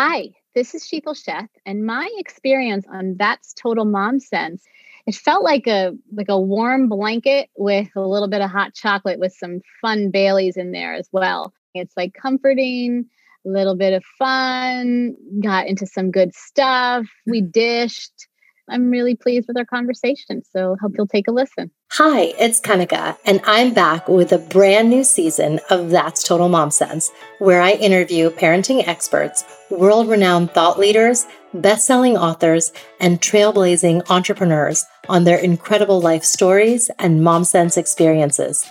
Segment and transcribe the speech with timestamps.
[0.00, 4.62] Hi, this is Sheetal Sheth, and my experience on That's Total Mom Sense.
[5.08, 9.18] It felt like a like a warm blanket with a little bit of hot chocolate
[9.18, 11.52] with some fun Baileys in there as well.
[11.74, 13.06] It's like comforting,
[13.44, 17.04] a little bit of fun, got into some good stuff.
[17.26, 18.28] We dished.
[18.70, 20.42] I'm really pleased with our conversation.
[20.52, 21.72] So hope you'll take a listen.
[21.92, 26.70] Hi, it's Kanika, and I'm back with a brand new season of That's Total Mom
[26.70, 34.10] Sense, where I interview parenting experts, world renowned thought leaders, best selling authors, and trailblazing
[34.10, 38.70] entrepreneurs on their incredible life stories and mom sense experiences.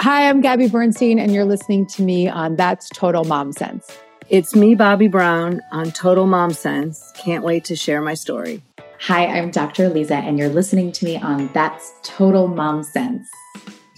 [0.00, 3.96] Hi, I'm Gabby Bernstein, and you're listening to me on That's Total Mom Sense.
[4.28, 7.12] It's me, Bobbi Brown, on Total Mom Sense.
[7.16, 8.62] Can't wait to share my story.
[9.02, 9.88] Hi, I'm Dr.
[9.88, 13.30] Lisa, and you're listening to me on That's Total Mom Sense.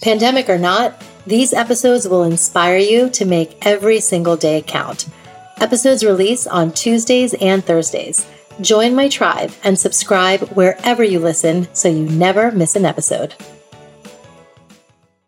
[0.03, 5.09] Pandemic or not, these episodes will inspire you to make every single day count.
[5.57, 8.27] Episodes release on Tuesdays and Thursdays.
[8.61, 13.33] Join my tribe and subscribe wherever you listen so you never miss an episode.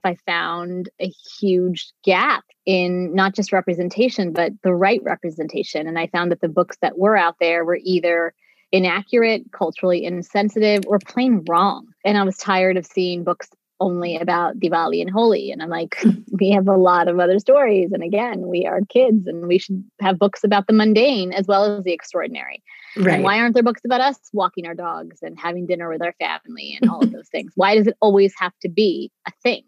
[0.04, 5.88] I found a huge gap in not just representation, but the right representation.
[5.88, 8.36] And I found that the books that were out there were either
[8.74, 11.88] inaccurate, culturally insensitive, or plain wrong.
[12.04, 13.48] And I was tired of seeing books
[13.80, 15.52] only about Diwali and Holi.
[15.52, 16.04] And I'm like,
[16.40, 17.92] we have a lot of other stories.
[17.92, 21.66] And again, we are kids and we should have books about the mundane as well
[21.66, 22.64] as the extraordinary.
[22.98, 23.16] Right.
[23.16, 26.14] And why aren't there books about us walking our dogs and having dinner with our
[26.14, 27.52] family and all of those things?
[27.56, 29.64] Why does it always have to be a thing?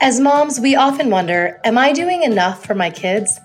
[0.00, 3.38] As moms, we often wonder Am I doing enough for my kids?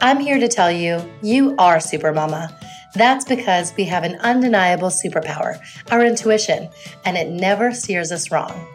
[0.00, 2.56] I'm here to tell you, you are Super Mama.
[2.98, 5.60] That's because we have an undeniable superpower,
[5.92, 6.68] our intuition,
[7.04, 8.66] and it never steers us wrong.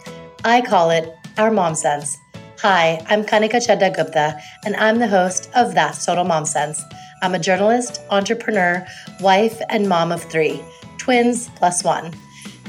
[0.45, 2.17] I call it our mom sense.
[2.59, 6.81] Hi, I'm Kanika Chadda Gupta, and I'm the host of That's Total Mom Sense.
[7.21, 8.87] I'm a journalist, entrepreneur,
[9.19, 10.63] wife, and mom of three,
[10.97, 12.13] twins plus one.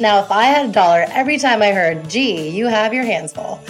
[0.01, 3.33] Now, if I had a dollar every time I heard, gee, you have your hands
[3.33, 3.61] full,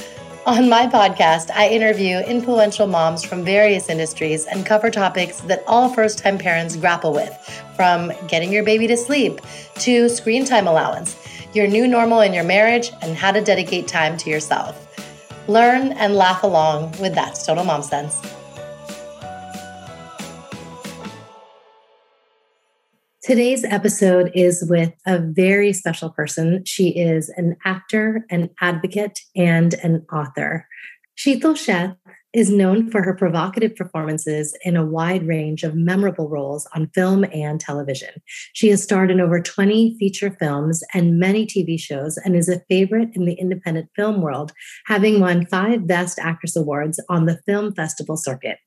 [0.46, 5.88] on my podcast, I interview influential moms from various industries and cover topics that all
[5.88, 7.32] first time parents grapple with,
[7.76, 9.40] from getting your baby to sleep
[9.76, 11.16] to screen time allowance,
[11.54, 14.80] your new normal in your marriage, and how to dedicate time to yourself.
[15.48, 18.20] Learn and laugh along with That's Total Mom Sense.
[23.24, 26.62] Today's episode is with a very special person.
[26.66, 30.68] She is an actor, an advocate, and an author.
[31.16, 31.96] Sheetal Sheth
[32.34, 37.24] is known for her provocative performances in a wide range of memorable roles on film
[37.32, 38.10] and television.
[38.52, 42.60] She has starred in over 20 feature films and many TV shows and is a
[42.68, 44.52] favorite in the independent film world,
[44.84, 48.58] having won five Best Actress Awards on the film festival circuit.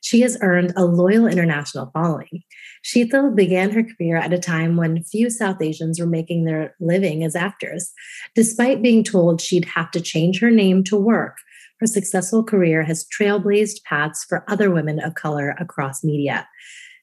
[0.00, 2.42] She has earned a loyal international following.
[2.84, 7.22] Sheetal began her career at a time when few South Asians were making their living
[7.22, 7.92] as actors.
[8.34, 11.36] Despite being told she'd have to change her name to work,
[11.80, 16.46] her successful career has trailblazed paths for other women of color across media.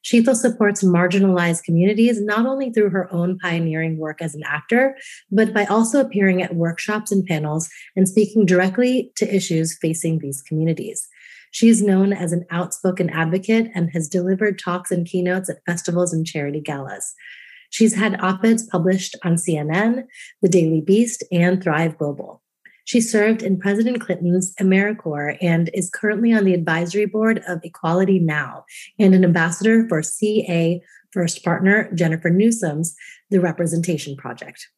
[0.04, 4.96] Sheetal supports marginalized communities not only through her own pioneering work as an actor,
[5.32, 10.42] but by also appearing at workshops and panels and speaking directly to issues facing these
[10.42, 11.08] communities.
[11.52, 16.14] She is known as an outspoken advocate and has delivered talks and keynotes at festivals
[16.14, 17.14] and charity galas.
[17.70, 20.06] She's had op eds published on CNN,
[20.42, 22.42] The Daily Beast, and Thrive Global.
[22.86, 28.18] She served in President Clinton's AmeriCorps and is currently on the advisory board of Equality
[28.18, 28.64] Now
[28.98, 30.82] and an ambassador for CA
[31.12, 32.96] First partner Jennifer Newsom's
[33.30, 34.70] The Representation Project.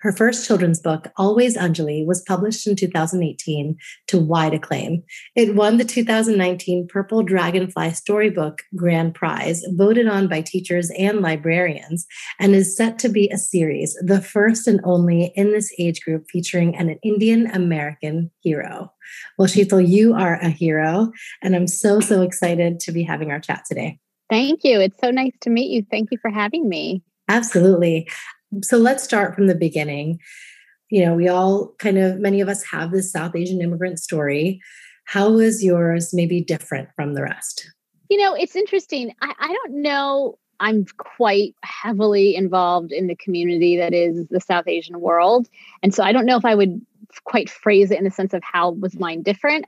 [0.00, 5.02] Her first children's book, Always Anjali, was published in 2018 to wide acclaim.
[5.36, 12.06] It won the 2019 Purple Dragonfly Storybook Grand Prize, voted on by teachers and librarians,
[12.38, 16.24] and is set to be a series, the first and only in this age group
[16.30, 18.90] featuring an Indian American hero.
[19.36, 21.12] Well, Sheetal, you are a hero,
[21.42, 23.98] and I'm so, so excited to be having our chat today.
[24.30, 24.80] Thank you.
[24.80, 25.84] It's so nice to meet you.
[25.90, 27.02] Thank you for having me.
[27.28, 28.08] Absolutely
[28.62, 30.18] so let's start from the beginning.
[30.88, 34.60] You know, we all kind of, many of us have this South Asian immigrant story.
[35.04, 37.70] How was yours maybe different from the rest?
[38.08, 39.14] You know, it's interesting.
[39.22, 40.38] I, I don't know.
[40.58, 45.48] I'm quite heavily involved in the community that is the South Asian world.
[45.82, 46.84] And so I don't know if I would
[47.24, 49.64] quite phrase it in the sense of how was mine different.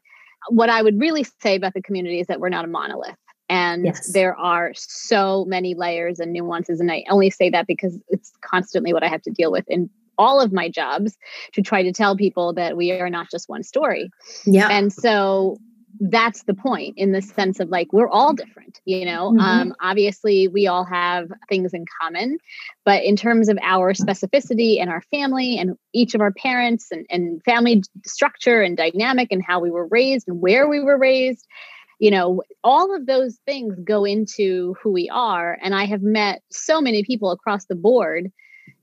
[0.48, 3.16] What I would really say about the community is that we're not a monolith
[3.52, 4.12] and yes.
[4.12, 8.92] there are so many layers and nuances and i only say that because it's constantly
[8.92, 9.88] what i have to deal with in
[10.18, 11.16] all of my jobs
[11.52, 14.10] to try to tell people that we are not just one story
[14.46, 15.56] yeah and so
[16.00, 19.40] that's the point in the sense of like we're all different you know mm-hmm.
[19.40, 22.38] um, obviously we all have things in common
[22.84, 27.04] but in terms of our specificity and our family and each of our parents and,
[27.10, 31.46] and family structure and dynamic and how we were raised and where we were raised
[32.02, 36.42] you know all of those things go into who we are and i have met
[36.50, 38.30] so many people across the board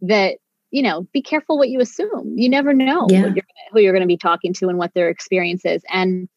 [0.01, 0.37] that
[0.71, 3.27] you know be careful what you assume you never know yeah.
[3.27, 6.29] you're, who you're going to be talking to and what their experience is and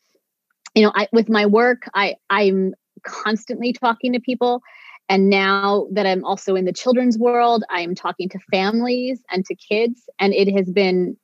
[0.75, 2.75] you know, I, with my work, I I'm
[3.05, 4.63] constantly talking to people.
[5.09, 9.55] And now that I'm also in the children's world, I'm talking to families and to
[9.55, 10.09] kids.
[10.19, 11.17] And it has been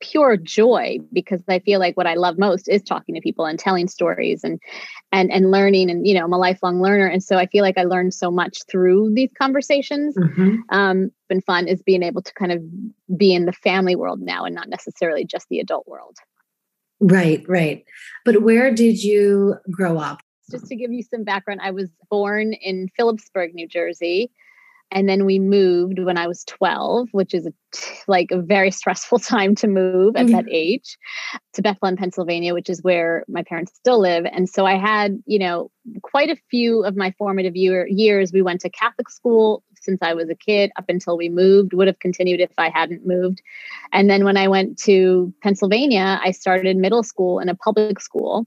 [0.00, 3.58] pure joy because I feel like what I love most is talking to people and
[3.58, 4.60] telling stories and
[5.12, 7.78] and and learning and you know I'm a lifelong learner and so I feel like
[7.78, 10.16] I learned so much through these conversations.
[10.16, 10.56] Mm-hmm.
[10.70, 12.62] Um, been fun is being able to kind of
[13.16, 16.16] be in the family world now and not necessarily just the adult world.
[17.00, 17.84] Right, right.
[18.24, 20.20] But where did you grow up?
[20.50, 24.30] Just to give you some background, I was born in Phillipsburg, New Jersey.
[24.92, 27.52] And then we moved when I was 12, which is a,
[28.08, 30.34] like a very stressful time to move at mm-hmm.
[30.34, 30.98] that age
[31.54, 34.24] to Bethlehem, Pennsylvania, which is where my parents still live.
[34.30, 35.70] And so I had, you know,
[36.02, 38.32] quite a few of my formative year, years.
[38.32, 41.86] We went to Catholic school since I was a kid up until we moved, would
[41.86, 43.40] have continued if I hadn't moved.
[43.92, 48.46] And then when I went to Pennsylvania, I started middle school in a public school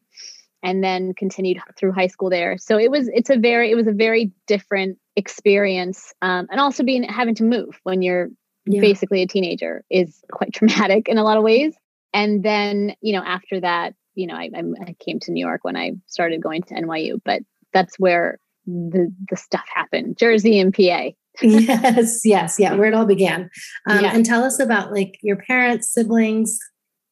[0.61, 2.57] and then continued through high school there.
[2.57, 6.83] So it was it's a very it was a very different experience um, and also
[6.83, 8.29] being having to move when you're
[8.65, 8.81] yeah.
[8.81, 11.75] basically a teenager is quite traumatic in a lot of ways.
[12.13, 14.49] And then, you know, after that, you know, I,
[14.85, 17.41] I came to New York when I started going to NYU, but
[17.73, 20.17] that's where the the stuff happened.
[20.17, 21.09] Jersey and PA.
[21.41, 23.49] yes, yes, yeah, where it all began.
[23.89, 26.59] Um, And tell us about like your parents, siblings.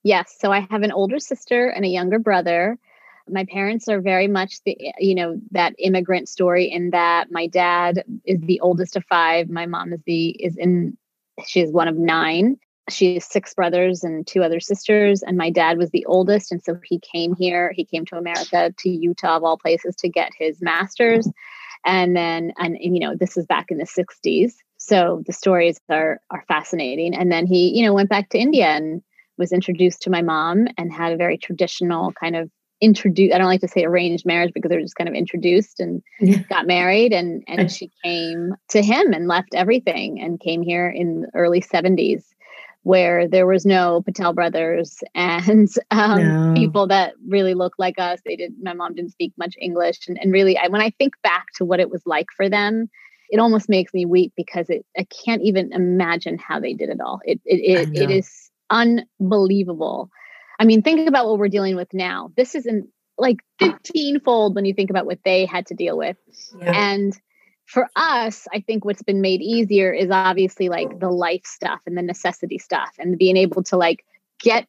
[0.03, 2.77] Yes, so I have an older sister and a younger brother.
[3.29, 8.03] My parents are very much the you know that immigrant story in that my dad
[8.25, 9.49] is the oldest of five.
[9.49, 10.97] My mom is the is in
[11.45, 12.57] she is one of nine.
[12.89, 16.61] She has six brothers and two other sisters, and my dad was the oldest, and
[16.63, 17.71] so he came here.
[17.75, 21.29] He came to America to Utah of all places to get his master's
[21.85, 25.79] and then and, and you know this is back in the 60s so the stories
[25.89, 29.01] are are fascinating and then he you know went back to india and
[29.37, 32.49] was introduced to my mom and had a very traditional kind of
[32.81, 36.01] introduced i don't like to say arranged marriage because they're just kind of introduced and
[36.19, 36.39] yeah.
[36.49, 41.21] got married and and she came to him and left everything and came here in
[41.21, 42.23] the early 70s
[42.83, 46.53] where there was no Patel brothers and um, no.
[46.55, 48.19] people that really looked like us.
[48.25, 48.53] They did.
[48.61, 51.65] My mom didn't speak much English, and, and really, I, when I think back to
[51.65, 52.89] what it was like for them,
[53.29, 54.85] it almost makes me weep because it.
[54.97, 57.19] I can't even imagine how they did it all.
[57.23, 60.09] It it it, it is unbelievable.
[60.61, 62.31] I mean, think about what we're dealing with now.
[62.37, 62.87] This isn't
[63.17, 66.17] like 15 fold when you think about what they had to deal with,
[66.59, 66.91] yeah.
[66.91, 67.19] and
[67.65, 71.97] for us, I think what's been made easier is obviously like the life stuff and
[71.97, 74.03] the necessity stuff and being able to like
[74.41, 74.67] get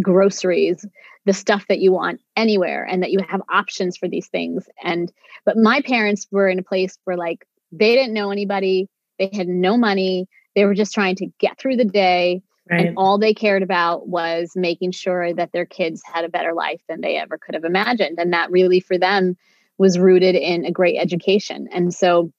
[0.00, 0.86] groceries,
[1.24, 4.68] the stuff that you want anywhere and that you have options for these things.
[4.82, 5.12] And
[5.44, 8.88] but my parents were in a place where like they didn't know anybody,
[9.18, 12.42] they had no money, they were just trying to get through the day.
[12.70, 12.86] Right.
[12.86, 16.80] And all they cared about was making sure that their kids had a better life
[16.88, 18.18] than they ever could have imagined.
[18.18, 19.36] And that really for them
[19.76, 21.68] was rooted in a great education.
[21.72, 22.32] And so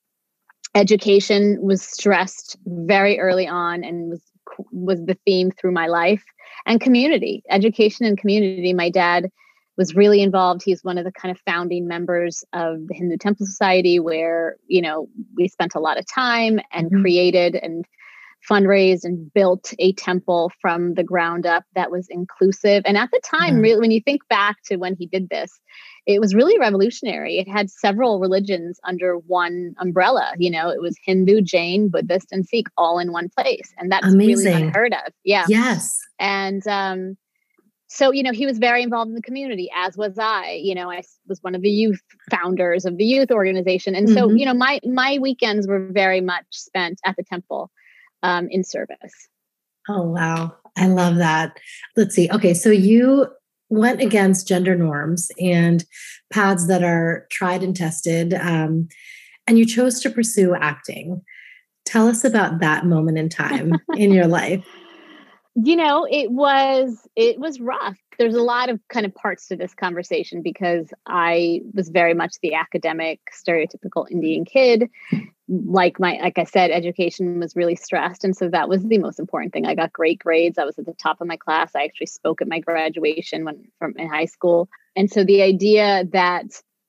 [0.75, 4.22] education was stressed very early on and was
[4.72, 6.24] was the theme through my life
[6.67, 9.29] and community education and community my dad
[9.75, 13.46] was really involved he's one of the kind of founding members of the hindu temple
[13.46, 17.01] society where you know we spent a lot of time and mm-hmm.
[17.01, 17.86] created and
[18.50, 22.84] fundraised and built a temple from the ground up that was inclusive.
[22.86, 25.60] And at the time, really, when you think back to when he did this,
[26.06, 27.40] it was really revolutionary.
[27.40, 30.34] It had several religions under one umbrella.
[30.38, 33.74] You know, it was Hindu, Jain, Buddhist, and Sikh all in one place.
[33.78, 34.46] And that's Amazing.
[34.46, 35.14] really unheard of.
[35.24, 35.46] Yeah.
[35.50, 36.00] Yes.
[36.20, 37.18] And um,
[37.88, 40.60] so, you know, he was very involved in the community, as was I.
[40.62, 43.96] You know, I was one of the youth founders of the youth organization.
[43.96, 44.16] And mm-hmm.
[44.16, 47.72] so, you know, my my weekends were very much spent at the temple
[48.25, 49.27] um, in service.
[49.88, 50.55] Oh, wow.
[50.75, 51.58] I love that.
[51.96, 52.29] Let's see.
[52.32, 52.53] Okay.
[52.53, 53.27] So you
[53.70, 55.86] went against gender norms and
[56.34, 58.88] paths that are tried and tested, um,
[59.48, 61.22] and you chose to pursue acting.
[61.86, 64.65] Tell us about that moment in time in your life.
[65.55, 67.98] You know, it was it was rough.
[68.17, 72.36] There's a lot of kind of parts to this conversation because I was very much
[72.41, 74.89] the academic, stereotypical Indian kid
[75.48, 78.24] like my like i said education was really stressed.
[78.24, 79.66] And so that was the most important thing.
[79.66, 80.58] I got great grades.
[80.58, 81.72] I was at the top of my class.
[81.75, 84.70] I actually spoke at my graduation when from in high school.
[84.96, 86.46] And so the idea that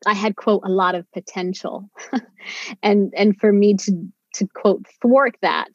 [0.06, 1.90] i had quote a lot of potential
[2.82, 3.92] and and for me to
[4.34, 5.70] to quote thwart that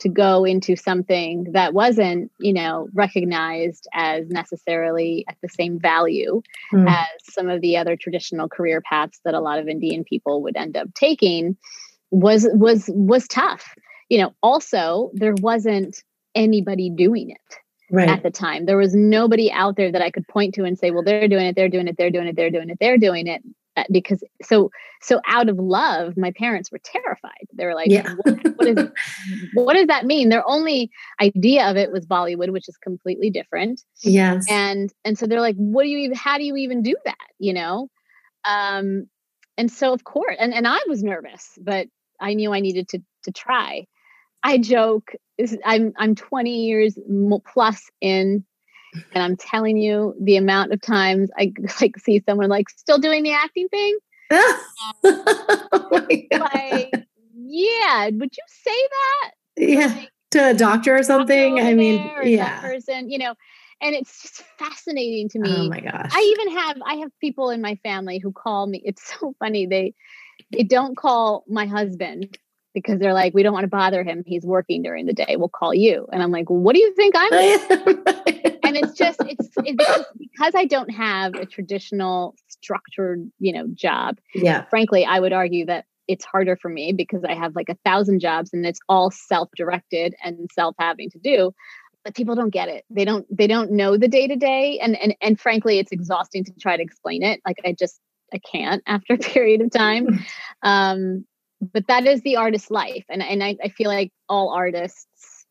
[0.00, 6.40] to go into something that wasn't you know recognized as necessarily at the same value
[6.72, 6.88] mm.
[6.88, 10.56] as some of the other traditional career paths that a lot of indian people would
[10.56, 11.56] end up taking
[12.10, 13.74] was was was tough.
[14.08, 16.02] You know also there wasn't
[16.34, 17.56] anybody doing it
[17.90, 18.08] right.
[18.08, 18.66] at the time.
[18.66, 21.46] There was nobody out there that i could point to and say well they're doing
[21.46, 23.42] it they're doing it they're doing it they're doing it they're doing it.
[23.76, 27.46] Uh, because so so out of love my parents were terrified.
[27.52, 28.12] They were like yeah.
[28.24, 28.88] what, what, is,
[29.54, 30.30] what does that mean?
[30.30, 33.82] Their only idea of it was bollywood which is completely different.
[34.02, 34.46] Yes.
[34.50, 37.16] And and so they're like what do you even how do you even do that?
[37.38, 37.88] You know?
[38.44, 39.08] Um
[39.56, 41.88] and so of course and, and i was nervous but
[42.20, 43.86] I knew I needed to to try.
[44.42, 45.12] I joke
[45.64, 46.98] I'm I'm 20 years
[47.46, 48.44] plus in
[49.12, 53.22] and I'm telling you the amount of times I like see someone like still doing
[53.22, 53.98] the acting thing.
[54.30, 56.92] oh like,
[57.34, 59.30] yeah, would you say that?
[59.56, 59.86] Yeah.
[59.86, 61.58] Like, to a doctor or something.
[61.58, 62.60] I mean, yeah.
[62.60, 63.34] person, you know,
[63.80, 65.56] and it's just fascinating to oh me.
[65.56, 66.10] Oh my gosh.
[66.12, 68.82] I even have I have people in my family who call me.
[68.84, 69.66] It's so funny.
[69.66, 69.94] They
[70.52, 72.38] they don't call my husband
[72.74, 74.22] because they're like, we don't want to bother him.
[74.26, 75.36] He's working during the day.
[75.36, 76.06] We'll call you.
[76.12, 77.32] And I'm like, what do you think I'm?
[78.62, 84.18] and it's just, it's, it's because I don't have a traditional structured, you know, job.
[84.34, 84.64] Yeah.
[84.66, 88.20] Frankly, I would argue that it's harder for me because I have like a thousand
[88.20, 91.52] jobs and it's all self-directed and self having to do.
[92.04, 92.84] But people don't get it.
[92.90, 94.78] They don't, they don't know the day to day.
[94.78, 97.40] And, and, and frankly, it's exhausting to try to explain it.
[97.44, 98.00] Like I just,
[98.32, 100.24] I can't after a period of time.
[100.60, 101.24] Um,
[101.60, 103.04] but that is the artist's life.
[103.08, 105.46] And, and I, I feel like all artists,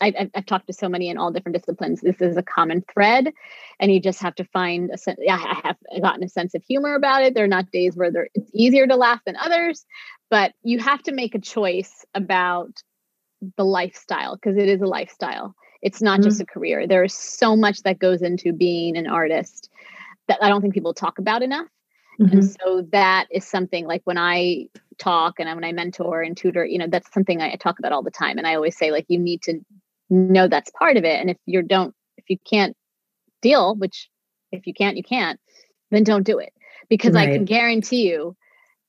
[0.00, 2.02] I, have talked to so many in all different disciplines.
[2.02, 3.32] This is a common thread,
[3.80, 5.18] and you just have to find a sense.
[5.22, 7.34] Yeah, I have gotten a sense of humor about it.
[7.34, 9.86] There are not days where there, it's easier to laugh than others,
[10.30, 12.82] but you have to make a choice about
[13.56, 15.54] the lifestyle because it is a lifestyle.
[15.82, 16.28] It's not mm-hmm.
[16.28, 16.86] just a career.
[16.86, 19.68] There is so much that goes into being an artist
[20.28, 21.66] that I don't think people talk about enough.
[22.20, 22.38] Mm-hmm.
[22.38, 26.64] And so that is something like when I talk and when I mentor and tutor,
[26.64, 28.38] you know, that's something I talk about all the time.
[28.38, 29.60] And I always say, like, you need to
[30.10, 31.20] know that's part of it.
[31.20, 32.76] And if you don't, if you can't
[33.40, 34.08] deal, which
[34.52, 35.40] if you can't, you can't,
[35.90, 36.52] then don't do it.
[36.88, 37.28] Because right.
[37.28, 38.36] I can guarantee you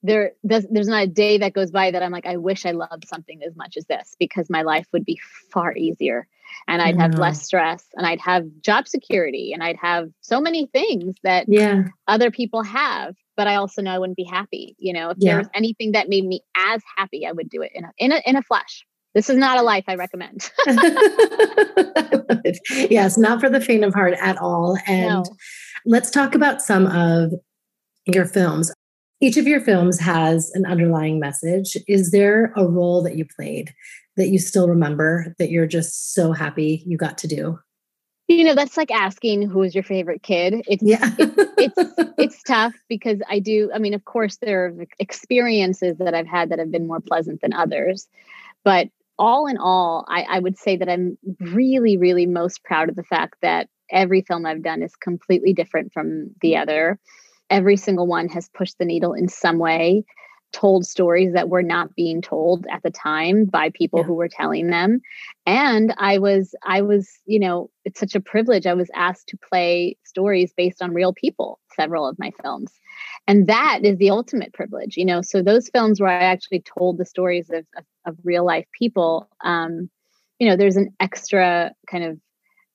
[0.04, 2.72] there there's, there's not a day that goes by that I'm like, I wish I
[2.72, 5.20] loved something as much as this because my life would be
[5.52, 6.28] far easier
[6.68, 10.68] and I'd have less stress and I'd have job security and I'd have so many
[10.68, 11.86] things that yeah.
[12.08, 13.16] other people have.
[13.36, 14.76] But I also know I wouldn't be happy.
[14.78, 15.32] You know, if yeah.
[15.32, 18.12] there was anything that made me as happy, I would do it in a in
[18.12, 18.86] a in a flash.
[19.16, 20.52] This is not a life I recommend.
[22.90, 24.78] yes, not for the faint of heart at all.
[24.88, 25.24] And no.
[25.86, 27.34] let's talk about some of
[28.06, 28.72] your films.
[29.24, 31.78] Each of your films has an underlying message.
[31.88, 33.74] Is there a role that you played
[34.18, 37.58] that you still remember that you're just so happy you got to do?
[38.28, 40.56] You know, that's like asking who is your favorite kid.
[40.68, 41.16] It's yeah.
[41.18, 43.72] it's, it's it's tough because I do.
[43.74, 47.40] I mean, of course, there are experiences that I've had that have been more pleasant
[47.40, 48.10] than others,
[48.66, 52.98] but all in all, I, I would say that I'm really, really most proud of
[52.98, 57.00] the fact that every film I've done is completely different from the other
[57.54, 60.04] every single one has pushed the needle in some way
[60.54, 64.06] told stories that were not being told at the time by people yeah.
[64.06, 65.02] who were telling them.
[65.46, 68.66] And i was i was you know it's such a privilege.
[68.66, 72.72] I was asked to play stories based on real people several of my films.
[73.28, 75.22] And that is the ultimate privilege you know?
[75.22, 79.28] So those films where i actually told the stories of, of, of real life people
[79.44, 79.90] um,
[80.40, 82.18] you know there's an extra kind of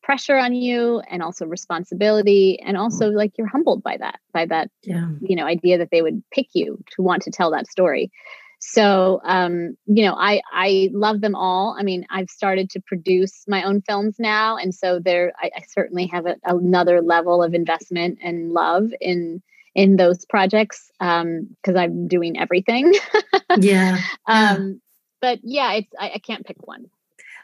[0.09, 4.71] pressure on you and also responsibility and also like you're humbled by that by that
[4.83, 5.07] yeah.
[5.21, 8.11] you know idea that they would pick you to want to tell that story.
[8.59, 11.77] So um you know i i love them all.
[11.79, 15.63] I mean i've started to produce my own films now and so there i, I
[15.69, 19.43] certainly have a, another level of investment and love in
[19.75, 22.95] in those projects um because i'm doing everything.
[23.59, 24.55] Yeah, yeah.
[24.55, 24.81] Um
[25.21, 26.87] but yeah it's I, I can't pick one.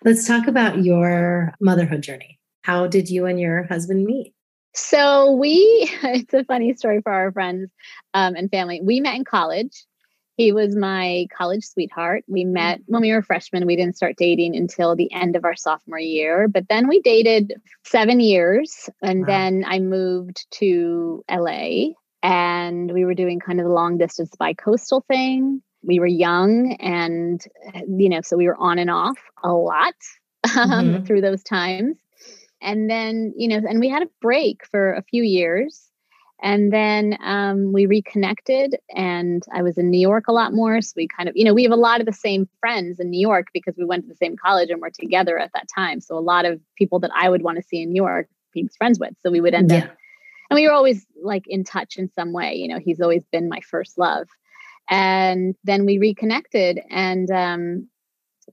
[0.03, 4.33] Let's talk about your motherhood journey how did you and your husband meet?
[4.75, 7.71] So we, it's a funny story for our friends
[8.15, 8.81] um, and family.
[8.83, 9.85] We met in college.
[10.37, 12.25] He was my college sweetheart.
[12.27, 13.67] We met when we were freshmen.
[13.67, 17.53] We didn't start dating until the end of our sophomore year, but then we dated
[17.85, 18.89] seven years.
[19.01, 19.27] And wow.
[19.27, 21.91] then I moved to LA
[22.23, 25.63] and we were doing kind of the long distance bi coastal thing.
[25.83, 27.45] we were young and
[27.87, 29.93] you know so we were on and off a lot
[30.57, 31.05] um, mm-hmm.
[31.05, 31.97] through those times
[32.65, 35.91] and then you know and we had a break for a few years.
[36.43, 40.81] And then um, we reconnected and i was in new york a lot more.
[40.83, 43.09] So we kind of you know we have a lot of the same friends in
[43.11, 46.01] new york because we went to the same college and we're together at that time.
[46.01, 48.63] So a lot of people that i would want to see in new york he
[48.63, 49.15] was friends with.
[49.23, 49.85] So we would end yeah.
[49.85, 49.97] up
[50.51, 52.55] and we were always like in touch in some way.
[52.55, 54.27] You know he's always been my first love.
[54.91, 57.89] And then we reconnected and um,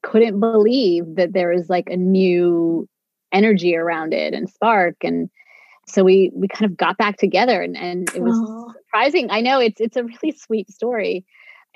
[0.01, 2.87] couldn't believe that there was like a new
[3.31, 5.29] energy around it and spark and
[5.87, 8.73] so we we kind of got back together and, and it was Aww.
[8.73, 9.29] surprising.
[9.29, 11.25] I know it's it's a really sweet story.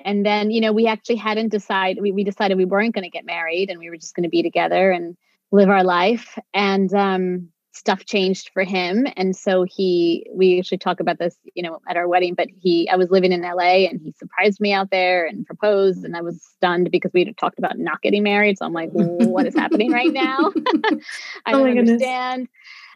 [0.04, 3.10] And then you know we actually hadn't decided we, we decided we weren't going to
[3.10, 5.16] get married and we were just going to be together and
[5.52, 6.38] live our life.
[6.54, 11.62] And um stuff changed for him and so he we actually talk about this you
[11.62, 14.72] know at our wedding but he i was living in la and he surprised me
[14.72, 18.22] out there and proposed and i was stunned because we had talked about not getting
[18.22, 20.38] married so i'm like what is happening right now?
[21.46, 22.48] I oh don't understand goodness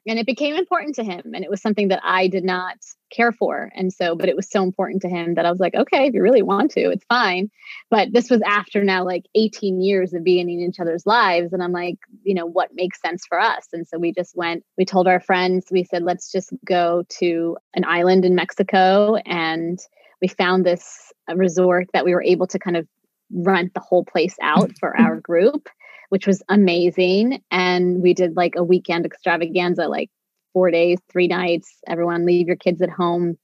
[0.06, 2.76] and it became important to him and it was something that i did not
[3.10, 3.72] care for.
[3.74, 6.14] And so but it was so important to him that i was like okay if
[6.14, 7.50] you really want to it's fine.
[7.90, 11.62] But this was after now like 18 years of being in each other's lives and
[11.62, 13.66] i'm like you know what makes sense for us?
[13.72, 17.56] And so we just went we told our friends we said let's just go to
[17.74, 19.78] an island in mexico and
[20.20, 22.86] we found this resort that we were able to kind of
[23.32, 25.68] rent the whole place out for our group
[26.10, 27.42] which was amazing.
[27.50, 30.10] And we did like a weekend extravaganza, like
[30.52, 31.78] four days, three nights.
[31.88, 33.38] Everyone leave your kids at home,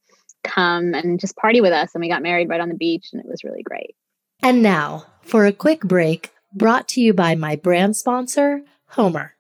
[0.44, 1.94] come and just party with us.
[1.94, 3.96] And we got married right on the beach, and it was really great.
[4.42, 9.32] And now for a quick break, brought to you by my brand sponsor, Homer.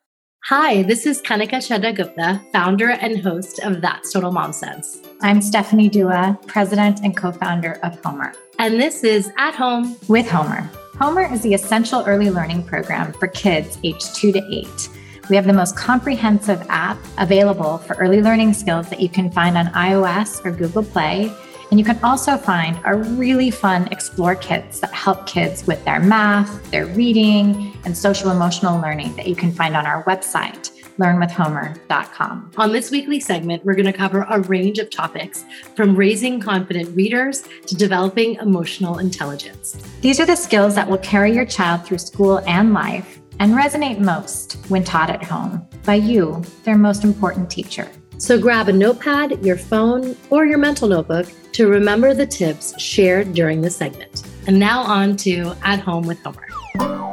[0.44, 5.00] Hi, this is Kanika Chadda Gupta, founder and host of That's Total Mom Sense.
[5.20, 8.32] I'm Stephanie Dua, president and co founder of Homer.
[8.60, 10.70] And this is At Home with Homer.
[10.98, 14.88] Homer is the essential early learning program for kids aged 2 to 8.
[15.28, 19.58] We have the most comprehensive app available for early learning skills that you can find
[19.58, 21.30] on iOS or Google Play.
[21.70, 26.00] And you can also find our really fun Explore kits that help kids with their
[26.00, 32.50] math, their reading, and social emotional learning that you can find on our website learnwithhomer.com.
[32.56, 36.94] On this weekly segment, we're going to cover a range of topics from raising confident
[36.96, 39.76] readers to developing emotional intelligence.
[40.00, 43.98] These are the skills that will carry your child through school and life and resonate
[43.98, 47.88] most when taught at home by you, their most important teacher.
[48.18, 53.34] So grab a notepad, your phone, or your mental notebook to remember the tips shared
[53.34, 54.22] during the segment.
[54.46, 57.05] And now on to At Home with Homer.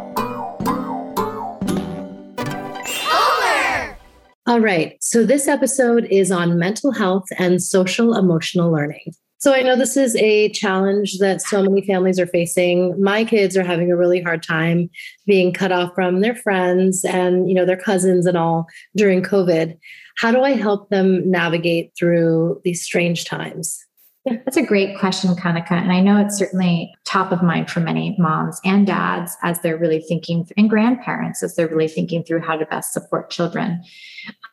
[4.45, 4.97] All right.
[5.01, 9.13] So this episode is on mental health and social emotional learning.
[9.37, 13.01] So I know this is a challenge that so many families are facing.
[13.01, 14.89] My kids are having a really hard time
[15.25, 19.77] being cut off from their friends and, you know, their cousins and all during COVID.
[20.17, 23.79] How do I help them navigate through these strange times?
[24.25, 25.71] That's a great question, Kanika.
[25.71, 29.77] And I know it's certainly top of mind for many moms and dads as they're
[29.77, 33.83] really thinking, and grandparents as they're really thinking through how to best support children.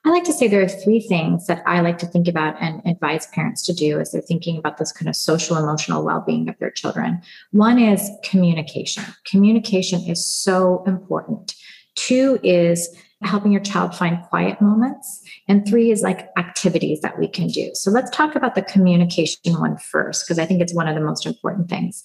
[0.05, 2.83] I like to say there are three things that I like to think about and
[2.85, 6.49] advise parents to do as they're thinking about this kind of social emotional well being
[6.49, 7.23] of their children.
[7.53, 9.05] One is communication.
[9.25, 11.55] Communication is so important.
[11.95, 12.89] Two is
[13.23, 15.23] helping your child find quiet moments.
[15.47, 17.71] And three is like activities that we can do.
[17.75, 21.01] So let's talk about the communication one first, because I think it's one of the
[21.01, 22.03] most important things.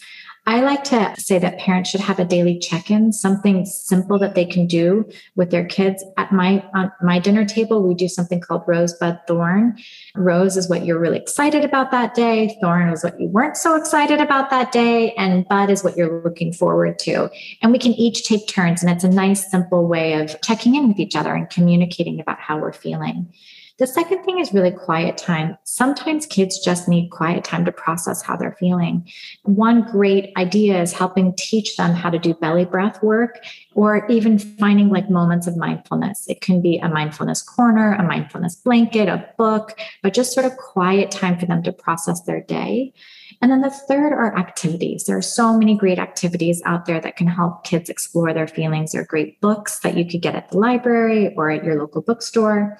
[0.48, 4.46] I like to say that parents should have a daily check-in, something simple that they
[4.46, 6.04] can do with their kids.
[6.18, 9.76] At my on my dinner table, we do something called Rosebud Thorn.
[10.14, 12.56] Rose is what you're really excited about that day.
[12.62, 16.22] Thorn is what you weren't so excited about that day, and Bud is what you're
[16.24, 17.32] looking forward to.
[17.64, 20.88] And we can each take turns, and it's a nice, simple way of checking in
[20.88, 23.34] with each other and communicating about how we're feeling.
[23.78, 25.58] The second thing is really quiet time.
[25.66, 29.06] Sometimes kids just need quiet time to process how they're feeling.
[29.44, 34.40] One great idea is helping teach them how to do belly breath work or even
[34.40, 36.26] finding like moments of mindfulness.
[36.30, 40.56] It can be a mindfulness corner, a mindfulness blanket, a book, but just sort of
[40.56, 42.94] quiet time for them to process their day.
[43.42, 45.06] And then the third are activities.
[45.06, 48.92] There are so many great activities out there that can help kids explore their feelings.
[48.92, 52.02] There are great books that you could get at the library or at your local
[52.02, 52.78] bookstore.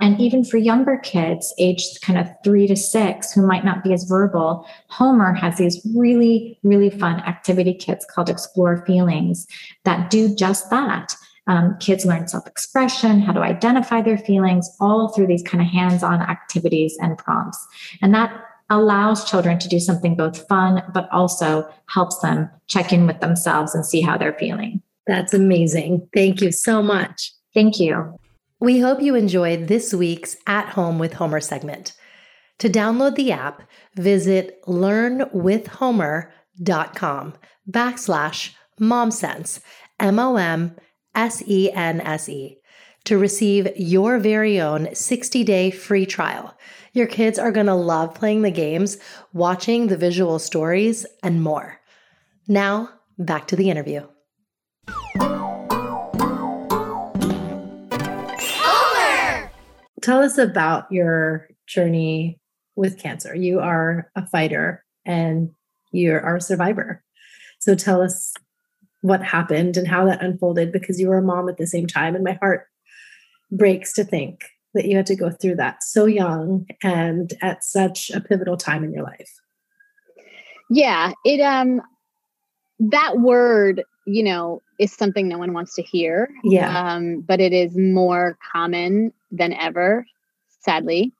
[0.00, 3.92] And even for younger kids, aged kind of three to six, who might not be
[3.92, 9.46] as verbal, Homer has these really, really fun activity kits called Explore Feelings
[9.84, 11.14] that do just that.
[11.48, 15.66] Um, kids learn self expression, how to identify their feelings, all through these kind of
[15.66, 17.66] hands on activities and prompts.
[18.02, 23.06] And that allows children to do something both fun, but also helps them check in
[23.06, 24.82] with themselves and see how they're feeling.
[25.06, 26.06] That's amazing.
[26.14, 27.32] Thank you so much.
[27.54, 28.14] Thank you.
[28.60, 31.94] We hope you enjoyed this week's At Home with Homer segment.
[32.58, 33.62] To download the app,
[33.94, 37.34] visit learnwithhomer.com
[37.70, 38.50] backslash
[38.80, 39.60] momsense,
[40.00, 40.74] M O M
[41.14, 42.58] S E N S E,
[43.08, 46.54] to receive your very own 60 day free trial.
[46.92, 48.98] Your kids are going to love playing the games,
[49.32, 51.80] watching the visual stories, and more.
[52.48, 54.06] Now, back to the interview.
[58.68, 59.50] Over.
[60.02, 62.38] Tell us about your journey
[62.76, 63.34] with cancer.
[63.34, 65.48] You are a fighter and
[65.92, 67.02] you are a survivor.
[67.58, 68.34] So tell us
[69.00, 72.14] what happened and how that unfolded because you were a mom at the same time.
[72.14, 72.66] And my heart
[73.50, 78.10] breaks to think that you had to go through that so young and at such
[78.10, 79.30] a pivotal time in your life.
[80.70, 81.80] Yeah, it um
[82.78, 86.30] that word, you know, is something no one wants to hear.
[86.44, 86.94] Yeah.
[86.94, 90.06] Um, but it is more common than ever,
[90.60, 91.12] sadly.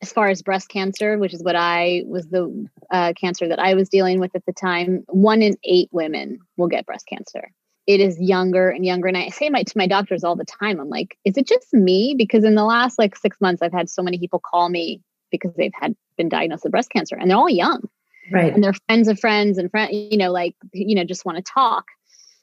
[0.00, 3.74] As far as breast cancer, which is what I was the uh, cancer that I
[3.74, 7.52] was dealing with at the time, one in eight women will get breast cancer.
[7.86, 9.08] It is younger and younger.
[9.08, 11.72] And I say my, to my doctors all the time, I'm like, is it just
[11.72, 12.14] me?
[12.16, 15.52] Because in the last like six months, I've had so many people call me because
[15.56, 17.82] they've had been diagnosed with breast cancer and they're all young.
[18.30, 18.54] Right.
[18.54, 21.52] And they're friends of friends and friend, you know, like, you know, just want to
[21.52, 21.86] talk.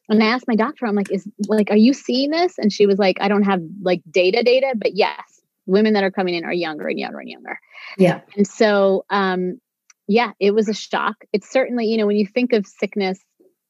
[0.10, 2.58] And I asked my doctor, I'm like, is like, are you seeing this?
[2.58, 6.12] And she was like, I don't have like data data, but yes, women that are
[6.12, 7.60] coming in are younger and younger and younger.
[7.97, 8.21] Yeah.
[8.36, 9.62] And so, um,
[10.08, 11.23] yeah, it was a shock.
[11.32, 13.19] It's certainly, you know, when you think of sickness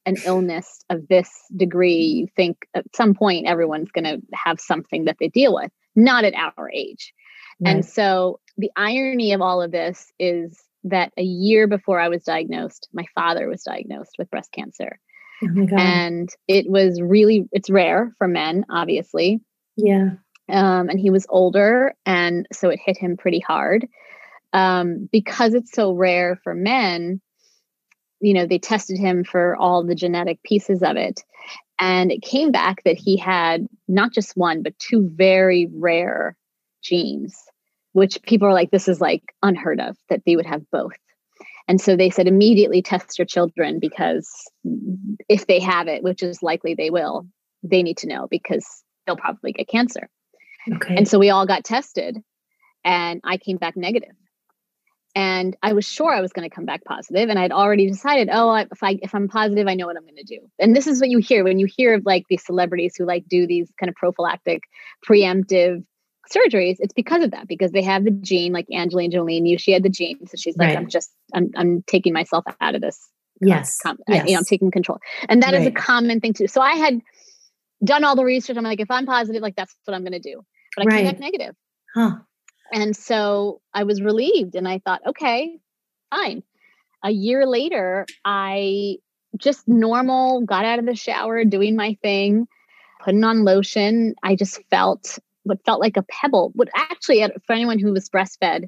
[0.06, 5.04] and illness of this degree, you think at some point everyone's going to have something
[5.04, 7.12] that they deal with, not at our age.
[7.60, 7.70] Right.
[7.76, 12.22] And so the irony of all of this is that a year before I was
[12.22, 14.98] diagnosed, my father was diagnosed with breast cancer.
[15.42, 15.66] Oh.
[15.76, 19.40] And it was really, it's rare for men, obviously.
[19.76, 20.10] yeah.
[20.48, 21.94] Um, and he was older.
[22.04, 23.86] And so it hit him pretty hard.
[24.52, 27.20] Um, because it's so rare for men,
[28.20, 31.22] you know, they tested him for all the genetic pieces of it.
[31.78, 36.36] And it came back that he had not just one, but two very rare
[36.82, 37.36] genes,
[37.92, 40.92] which people are like, this is like unheard of that they would have both.
[41.68, 44.28] And so they said immediately test your children because
[45.28, 47.26] if they have it, which is likely they will,
[47.62, 48.66] they need to know because
[49.06, 50.08] they'll probably get cancer.
[50.74, 50.96] Okay.
[50.96, 52.18] And so we all got tested
[52.84, 54.14] and I came back negative.
[55.14, 58.28] And I was sure I was going to come back positive, and I'd already decided,
[58.32, 60.38] oh, if I if I'm positive, I know what I'm going to do.
[60.58, 63.26] And this is what you hear when you hear of like these celebrities who like
[63.28, 64.62] do these kind of prophylactic,
[65.08, 65.84] preemptive
[66.32, 66.76] surgeries.
[66.78, 69.82] It's because of that, because they have the gene, like Angelina Jolie knew she had
[69.82, 70.76] the gene, so she's like, Right.
[70.76, 73.08] I'm just, I'm, I'm taking myself out of this
[73.42, 73.78] um, yes.
[73.82, 74.98] com- I- you know, I'm taking control.
[75.28, 76.46] And that is a common thing too.
[76.46, 77.00] So I had
[77.82, 78.56] done all the research.
[78.56, 80.44] I'm like, if I'm positive, like that's what I'm going to do.
[80.76, 81.12] But I came Right.
[81.12, 81.54] back negative.
[81.94, 82.16] Huh.
[82.72, 85.58] And so I was relieved and I thought, okay,
[86.10, 86.42] fine.
[87.02, 88.96] A year later, I
[89.36, 92.46] just normal, got out of the shower, doing my thing,
[93.02, 94.14] putting on lotion.
[94.22, 96.52] I just felt what felt like a pebble.
[96.54, 98.66] What actually, for anyone who was breastfed,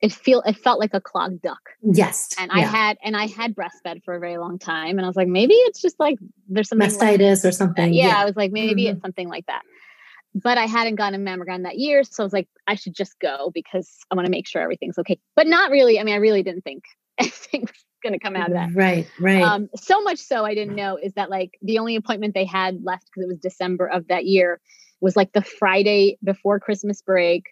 [0.00, 2.34] it feel it felt like a clogged duct Yes.
[2.38, 5.16] and I had and I had breastfed for a very long time, and I was
[5.16, 7.92] like, maybe it's just like there's some mastitis or something.
[7.94, 8.92] Yeah, I was like, maybe Mhm.
[8.92, 9.62] it's something like that.
[10.34, 13.18] But I hadn't gotten a mammogram that year, so I was like, I should just
[13.18, 15.18] go because I want to make sure everything's okay.
[15.34, 15.98] But not really.
[15.98, 16.84] I mean, I really didn't think
[17.18, 18.70] anything was going to come out of that.
[18.74, 19.08] Right.
[19.18, 19.42] Right.
[19.42, 22.84] Um, so much so I didn't know is that like the only appointment they had
[22.84, 24.60] left because it was December of that year
[25.00, 27.44] was like the Friday before Christmas break.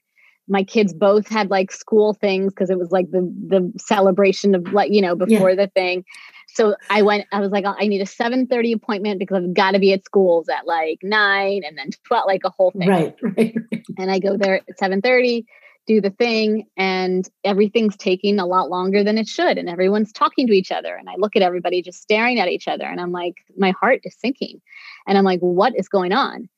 [0.49, 4.73] My kids both had like school things because it was like the the celebration of
[4.73, 5.27] like you know Yeah.
[5.27, 6.05] before the thing.
[6.49, 7.27] So I went.
[7.33, 9.93] I was like, oh, I need a seven thirty appointment because I've got to be
[9.93, 13.15] at schools at like nine and then twelve, like a whole thing right.
[13.23, 13.55] Right.
[13.99, 15.45] and I go there at 7:30,
[15.87, 19.59] do the thing, and everything's taking a lot longer than it should.
[19.59, 20.95] And everyone's talking to each other.
[20.97, 22.85] And I look at everybody just staring at each other.
[22.85, 24.61] And I'm like, my heart is sinking.
[25.07, 26.49] And I'm like, what is going on?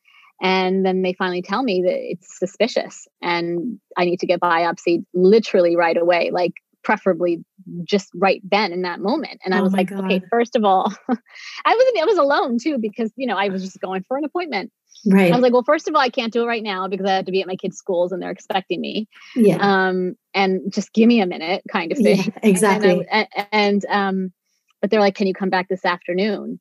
[0.40, 5.04] And then they finally tell me that it's suspicious and I need to get biopsied
[5.12, 6.52] literally right away, like
[6.84, 7.44] preferably
[7.84, 9.40] just right then in that moment.
[9.44, 12.78] And I Oh was like, okay, first of all, I wasn't I was alone too
[12.78, 14.70] because you know I was just going for an appointment.
[15.06, 15.30] Right.
[15.32, 17.16] I was like, well, first of all, I can't do it right now because I
[17.16, 19.08] have to be at my kids' schools and they're expecting me.
[19.36, 19.56] yeah.
[19.60, 22.16] Um, and just give me a minute, kind of thing.
[22.18, 22.24] yeah.
[22.42, 23.06] Exactly.
[23.10, 24.32] And, I- and um,
[24.80, 26.58] but they're like, can you come back this afternoon?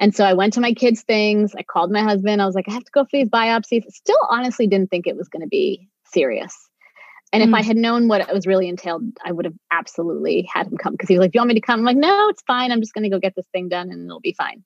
[0.00, 1.54] And so I went to my kids' things.
[1.56, 2.42] I called my husband.
[2.42, 3.84] I was like, I have to go for these biopsies.
[3.92, 6.54] Still, honestly, didn't think it was going to be serious.
[7.32, 7.64] And if I Mm.
[7.64, 11.08] had known what it was really entailed, I would have absolutely had him come because
[11.08, 12.70] he was like, "Do you want me to come?" I'm like, "No, it's fine.
[12.70, 14.62] I'm just going to go get this thing done, and it'll be fine."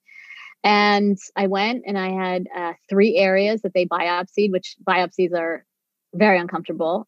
[0.63, 5.65] And I went, and I had uh, three areas that they biopsied, which biopsies are
[6.13, 7.07] very uncomfortable.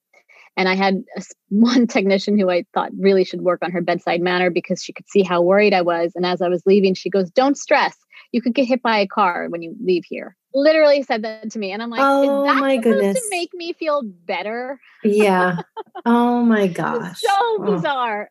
[0.58, 4.22] And I had a one technician who I thought really should work on her bedside
[4.22, 6.14] manner because she could see how worried I was.
[6.16, 7.96] And as I was leaving, she goes, "Don't stress.
[8.32, 11.60] You could get hit by a car when you leave here." Literally said that to
[11.60, 13.20] me, and I'm like, Oh, "Is that my goodness.
[13.20, 15.58] to make me feel better?" Yeah.
[16.06, 17.22] Oh my gosh.
[17.22, 17.63] so Oh.
[17.76, 18.30] bizarre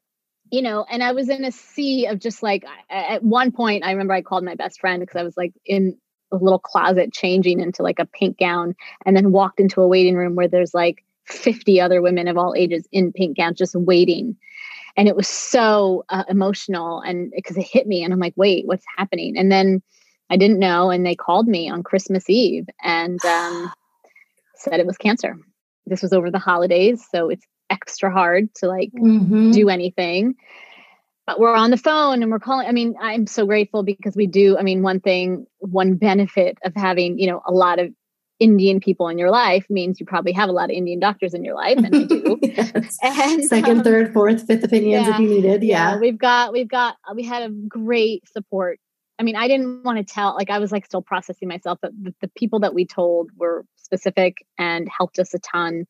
[0.51, 3.91] you know and i was in a sea of just like at one point i
[3.93, 5.97] remember i called my best friend because i was like in
[6.33, 10.17] a little closet changing into like a pink gown and then walked into a waiting
[10.17, 14.37] room where there's like 50 other women of all ages in pink gowns just waiting
[14.97, 18.67] and it was so uh, emotional and because it hit me and i'm like wait
[18.67, 19.83] what's happening and then
[20.31, 23.71] i didn't know and they called me on christmas eve and um,
[24.57, 25.37] said it was cancer
[25.87, 29.53] this was over the holidays so it's extra hard to like Mhm.
[29.53, 30.35] do anything.
[31.27, 32.67] But we're on the phone and we're calling.
[32.67, 34.59] I mean, I'm so grateful because we do.
[34.59, 37.93] I mean, one thing, one benefit of having, you know, a lot of
[38.41, 41.45] Indian people in your life means you probably have a lot of Indian doctors in
[41.45, 42.39] your life, and I do.
[42.43, 42.99] Yes.
[43.03, 45.63] And Second, um, third, fourth, fifth opinions yeah, if you needed.
[45.63, 45.99] Yeah.
[45.99, 48.81] we've got, we've got, uh, we had a great support.
[49.19, 51.93] I mean, I didn't want to tell, like, I was like still processing myself, but
[52.01, 55.85] the, the people that we told were specific and helped us a ton.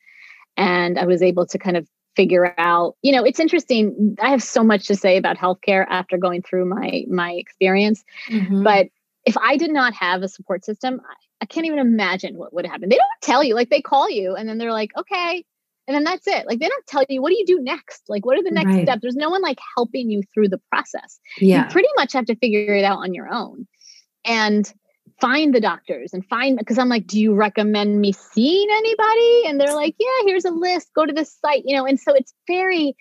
[0.57, 1.87] And I was able to kind of
[2.17, 4.17] figure out, you know, it's interesting.
[4.21, 8.03] I have so much to say about healthcare after going through my my experience.
[8.29, 8.65] Mhm.
[8.65, 8.89] But
[9.25, 11.01] if I did not have a support system,
[11.43, 12.89] I, can't even imagine what would happen.
[12.89, 15.45] They don't tell you, like they call you and then they're like, okay.
[15.89, 16.47] And then that's it.
[16.47, 18.03] Like they don't tell you, what do you do next?
[18.09, 18.87] Like, what are the next Right.
[18.87, 19.03] steps?
[19.03, 21.19] There's no one like helping you through the process.
[21.39, 21.65] yeah.
[21.65, 23.67] You pretty much have to figure it out on your own
[24.25, 24.73] and
[25.21, 29.43] find the doctors and find because I'm like, do you recommend me seeing anybody?
[29.47, 32.15] And they're like, yeah, here's a list, go to this site, you know, and so
[32.15, 32.97] it's very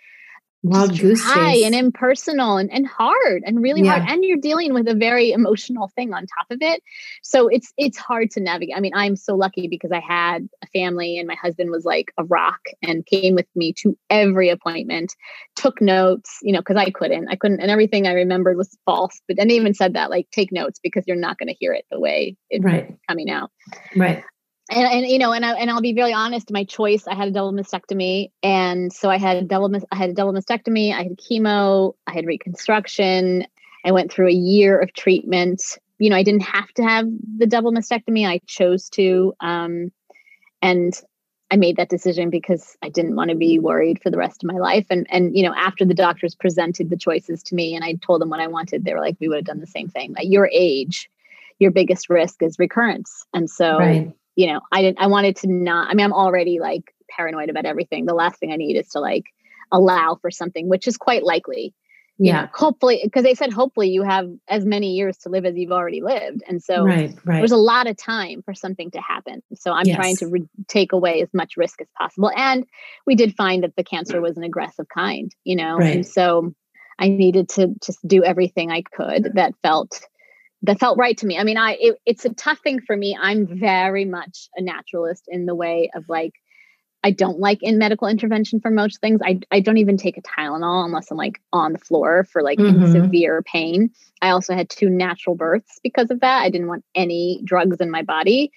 [0.61, 1.65] Wild goose chase.
[1.65, 5.89] and impersonal and, and hard and really hard and you're dealing with a very emotional
[5.95, 6.83] thing on top of it
[7.23, 10.67] so it's it's hard to navigate i mean i'm so lucky because i had a
[10.67, 15.15] family and my husband was like a rock and came with me to every appointment
[15.55, 19.21] took notes you know because i couldn't i couldn't and everything i remembered was false
[19.29, 21.71] but and they even said that like take notes because you're not going to hear
[21.71, 22.97] it the way it's right.
[23.07, 23.49] coming out
[23.95, 24.23] Right.
[24.69, 26.51] And, and you know, and I, and I'll be very honest.
[26.51, 30.11] My choice, I had a double mastectomy, and so I had a double I had
[30.11, 30.93] a double mastectomy.
[30.93, 31.95] I had chemo.
[32.05, 33.45] I had reconstruction.
[33.83, 35.61] I went through a year of treatment.
[35.97, 38.27] You know, I didn't have to have the double mastectomy.
[38.27, 39.91] I chose to, um,
[40.61, 40.93] and
[41.51, 44.51] I made that decision because I didn't want to be worried for the rest of
[44.51, 44.85] my life.
[44.91, 48.21] And and you know, after the doctors presented the choices to me, and I told
[48.21, 50.13] them what I wanted, they were like, "We would have done the same thing.
[50.17, 51.09] At your age,
[51.57, 54.13] your biggest risk is recurrence." And so Right.
[54.35, 57.65] You know, I didn't, I wanted to not, I mean, I'm already like paranoid about
[57.65, 58.05] everything.
[58.05, 59.25] The last thing I need is to like
[59.71, 61.73] allow for something, which is quite likely.
[62.21, 62.41] You Yeah.
[62.41, 65.71] know, hopefully, because they said hopefully you have as many years to live as you've
[65.71, 66.43] already lived.
[66.49, 67.15] And so right.
[67.23, 67.39] Right.
[67.39, 69.41] there's a lot of time for something to happen.
[69.55, 72.29] So I'm trying to re- take away as much risk as possible.
[72.35, 72.65] And
[73.05, 75.95] we did find that the cancer was an aggressive kind, you know, Right.
[75.95, 76.53] and so
[76.99, 80.01] I needed to just do everything I could that felt
[80.63, 81.37] that felt right to me.
[81.37, 83.17] I mean, I it, it's a tough thing for me.
[83.19, 86.33] I'm very much a naturalist in the way of like
[87.03, 89.21] I don't like in medical intervention for most things.
[89.23, 92.59] I I don't even take a Tylenol unless I'm like on the floor for like
[92.59, 92.91] Mhm.
[92.91, 93.89] severe pain.
[94.21, 96.41] I also had two natural births because of that.
[96.41, 98.51] I didn't want any drugs in my body,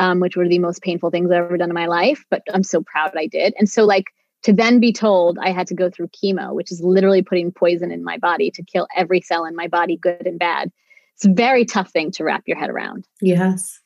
[0.00, 2.24] um, which were the most painful things I've ever done in my life.
[2.30, 3.54] But I'm so proud I did.
[3.58, 4.06] And so like
[4.42, 7.92] to then be told I had to go through chemo, which is literally putting poison
[7.92, 10.72] in my body to kill every cell in my body, good and bad.
[11.16, 13.06] It's a very tough thing to wrap your head around.
[13.20, 13.80] yes.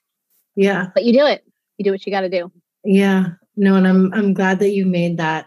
[0.57, 0.89] Yeah.
[0.93, 1.45] But you do it.
[1.77, 2.51] You do what you got to do.
[2.85, 3.27] Yeah.
[3.57, 5.47] No, and I'm I'm glad that you made that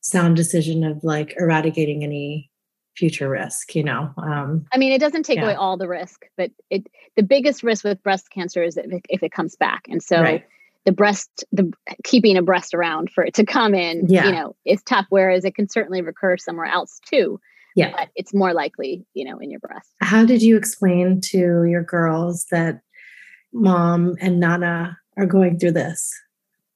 [0.00, 2.50] sound decision of like eradicating any
[2.96, 4.12] future risk, you know.
[4.18, 5.44] Um I mean, it doesn't take Yeah.
[5.44, 9.06] away all the risk, but it the biggest risk with breast cancer is if it,
[9.08, 9.86] if it comes back.
[9.88, 10.44] And so right.
[10.84, 11.72] the breast, the
[12.04, 14.26] keeping a breast around for it to come in, Yeah.
[14.26, 15.06] you know, is tough.
[15.08, 17.40] Whereas it can certainly recur somewhere else too.
[17.74, 17.92] Yeah.
[17.96, 19.90] But it's more likely, you know, in your breast.
[20.00, 22.80] How did you explain to your girls that
[23.52, 26.12] mom and Nana are going through this?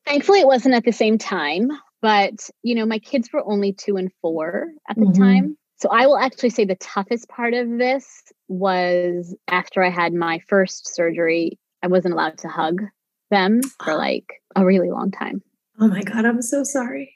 [0.07, 1.71] Thankfully, it wasn't at the same time,
[2.03, 5.19] but you know, my kids were only two and four at the Mhm.
[5.19, 5.59] time.
[5.77, 10.41] So I will actually say the toughest part of this was after I had my
[10.49, 12.83] first surgery, I wasn't allowed to hug
[13.31, 15.43] them for like a really long time.
[15.79, 17.13] Oh my god, I'm so sorry.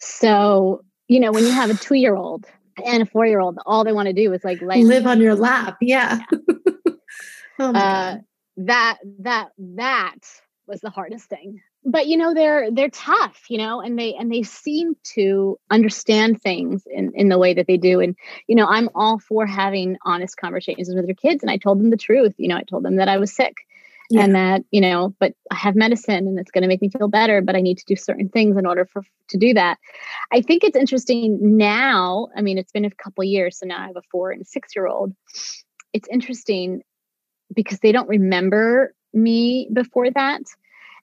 [0.00, 2.44] So, you know, when you have a two year old
[2.84, 5.20] and a four year old, all they want to do is like lay Live on
[5.20, 5.76] your lap.
[5.80, 6.20] Yeah.
[7.58, 8.18] oh uh,
[8.56, 10.18] that that that
[10.66, 11.60] was the hardest thing.
[11.84, 16.40] But you know they're they're tough you know and they and they seem to understand
[16.40, 18.00] things in in the way that they do.
[18.00, 18.16] And
[18.46, 21.90] you know i'm all for having honest conversations with their kids and i told them
[21.90, 22.34] the truth.
[22.36, 23.56] You know i told them that i was sick
[24.12, 24.24] yeah.
[24.24, 27.08] and that you know but i have medicine and it's going to make me feel
[27.08, 29.78] better but i need to do certain things in order for to do that.
[30.30, 33.86] I think it's interesting now i mean it's been a couple years so now i
[33.86, 35.14] have a four and six year old
[35.92, 36.82] it's interesting
[37.54, 40.42] because they don't remember me before that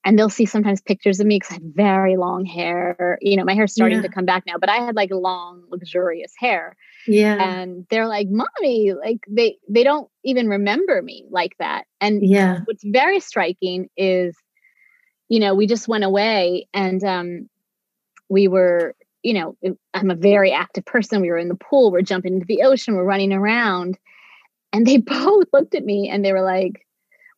[0.05, 3.17] and they'll see sometimes pictures of me because I had very long hair.
[3.21, 4.03] You know, my hair's starting yeah.
[4.03, 6.77] to come back now, but I had like long, luxurious hair.
[7.05, 7.35] Yeah.
[7.35, 11.85] And they're like, mommy, like they they don't even remember me like that.
[11.99, 14.35] And yeah, what's very striking is,
[15.27, 17.49] you know, we just went away and um
[18.29, 19.57] we were, you know,
[19.93, 21.21] I'm a very active person.
[21.21, 23.97] We were in the pool, we're jumping into the ocean, we're running around.
[24.71, 26.85] And they both looked at me and they were like,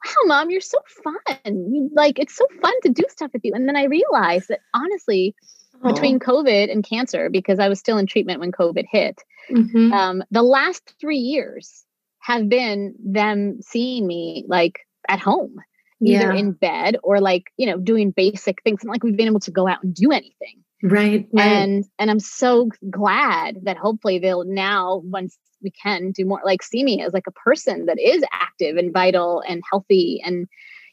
[0.06, 1.90] wow, mom, you're so fun.
[1.94, 3.54] like, it's so fun to do stuff with you.
[3.54, 5.36] And then I realized that honestly,
[5.84, 5.94] Aww.
[5.94, 9.92] between COVID and cancer, because I was still in treatment when COVID hit, mm-hmm.
[9.94, 11.86] um, the last three years
[12.20, 15.56] have been them seeing me like at home,
[16.02, 16.40] either yeah.
[16.40, 18.84] in bed or like, you know, doing basic things.
[18.84, 20.64] Not like we've been able to go out and do anything.
[20.84, 21.46] Right, right.
[21.46, 26.64] And and I'm so glad that hopefully they'll now once we can do more like
[26.64, 30.48] see me as like a person that is active and vital and healthy and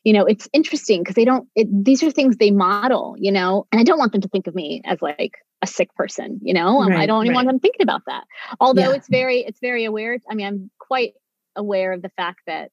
[0.05, 3.67] you know it's interesting because they don't it, these are things they model you know
[3.73, 6.55] and i don't want them to think of me as like a sick person you
[6.55, 7.45] know right, i don't even right.
[7.45, 8.25] want them thinking about that
[8.61, 8.97] although yeah.
[8.97, 11.15] it's very it's very aware i mean i'm quite
[11.57, 12.71] aware of the fact that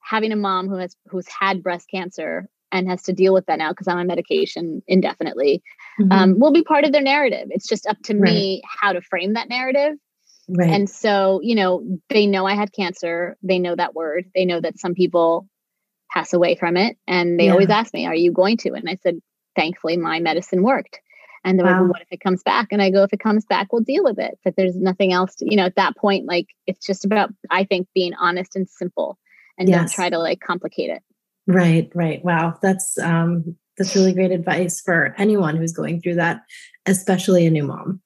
[0.00, 3.58] having a mom who has who's had breast cancer and has to deal with that
[3.58, 5.62] now because I'm on medication indefinitely,
[6.00, 6.12] mm-hmm.
[6.12, 7.46] um, will be part of their narrative.
[7.50, 8.32] It's just up to right.
[8.32, 9.96] me how to frame that narrative.
[10.48, 10.70] Right.
[10.70, 13.36] And so, you know, they know I had cancer.
[13.42, 14.30] They know that word.
[14.34, 15.48] They know that some people
[16.12, 16.96] pass away from it.
[17.06, 17.52] And they yeah.
[17.52, 18.72] always ask me, Are you going to?
[18.72, 19.18] And I said,
[19.56, 21.00] Thankfully, my medicine worked.
[21.44, 21.72] And they're wow.
[21.72, 22.68] like, well, what if it comes back?
[22.70, 24.38] And I go, if it comes back, we'll deal with it.
[24.44, 27.64] But there's nothing else to, you know, at that point, like it's just about, I
[27.64, 29.18] think, being honest and simple
[29.58, 29.78] and yes.
[29.78, 31.02] don't try to like complicate it.
[31.46, 32.24] Right, right.
[32.24, 32.58] Wow.
[32.62, 36.40] That's um that's really great advice for anyone who's going through that,
[36.86, 38.00] especially a new mom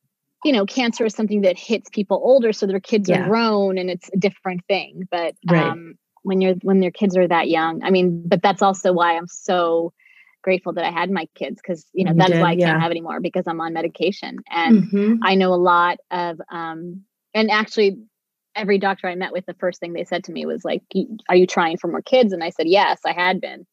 [0.45, 3.21] you know, cancer is something that hits people older, so their kids yeah.
[3.21, 5.09] are grown, and it's a different thing.
[5.11, 5.65] But right.
[5.65, 9.17] um, when you're when their kids are that young, I mean, but that's also why
[9.17, 9.93] I'm so
[10.43, 12.67] grateful that I had my kids because you know you that's did, why I yeah.
[12.67, 15.15] can't have anymore because I'm on medication, and mm-hmm.
[15.23, 17.03] I know a lot of um,
[17.35, 17.99] and actually
[18.55, 20.83] every doctor I met with, the first thing they said to me was like,
[21.29, 23.67] "Are you trying for more kids?" And I said, "Yes, I had been."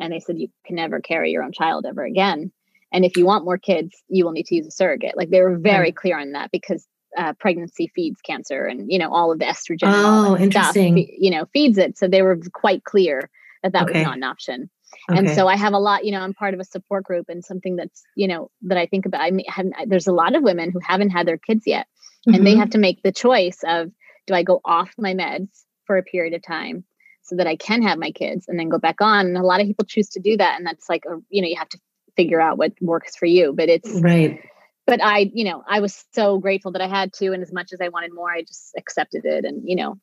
[0.00, 2.50] And they said, "You can never carry your own child ever again."
[2.92, 5.16] And if you want more kids, you will need to use a surrogate.
[5.16, 5.96] Like they were very right.
[5.96, 9.84] clear on that because uh, pregnancy feeds cancer and you know all of the estrogen.
[9.84, 10.98] Oh, interesting.
[10.98, 11.98] Stuff, you know, feeds it.
[11.98, 13.30] So they were quite clear
[13.62, 14.00] that that okay.
[14.00, 14.70] was not an option.
[15.10, 15.18] Okay.
[15.18, 16.04] And so I have a lot.
[16.04, 18.86] You know, I'm part of a support group and something that's you know that I
[18.86, 19.20] think about.
[19.20, 19.46] I mean,
[19.86, 21.86] there's a lot of women who haven't had their kids yet,
[22.26, 22.34] mm-hmm.
[22.34, 22.60] and they mm-hmm.
[22.60, 23.90] have to make the choice of
[24.26, 25.48] do I go off my meds
[25.86, 26.84] for a period of time
[27.28, 29.26] so that I can have my kids and then go back on.
[29.26, 30.56] And a lot of people choose to do that.
[30.56, 31.78] And that's like, a, you know, you have to
[32.18, 33.54] figure out what works for you.
[33.56, 34.40] But it's right.
[34.86, 37.72] But I, you know, I was so grateful that I had to, and as much
[37.72, 39.98] as I wanted more, I just accepted it and, you know,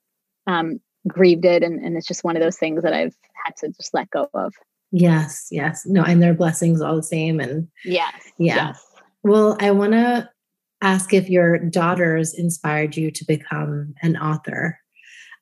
[0.45, 1.63] um, grieved it.
[1.63, 4.29] And, and it's just one of those things that I've had to just let go
[4.35, 4.53] of.
[4.91, 5.87] Yes, yes.
[5.87, 7.39] No, and their blessings all the same.
[7.39, 8.67] And yes, yeah.
[8.67, 8.85] Yes.
[9.23, 10.29] Well, I want to
[10.81, 14.77] ask if your daughters inspired you to become an author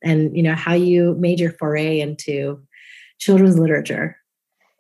[0.02, 2.64] and, you know, how you made your foray into
[3.20, 4.18] children's literature.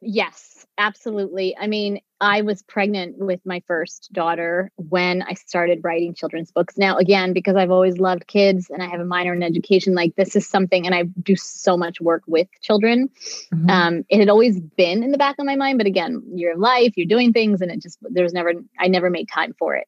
[0.01, 0.52] Yes.
[0.77, 1.55] Absolutely.
[1.55, 6.77] I mean, I was pregnant with my first daughter when I started writing children's books.
[6.77, 10.15] Now, again, because I've always loved kids and I have a minor in education, like
[10.15, 13.09] this is something, and I do so much work with children.
[13.53, 13.69] Mm-hmm.
[13.69, 16.93] Um, it had always been in the back of my mind, but again, your life,
[16.95, 19.88] you're doing things, and it just, there's never, I never made time for it.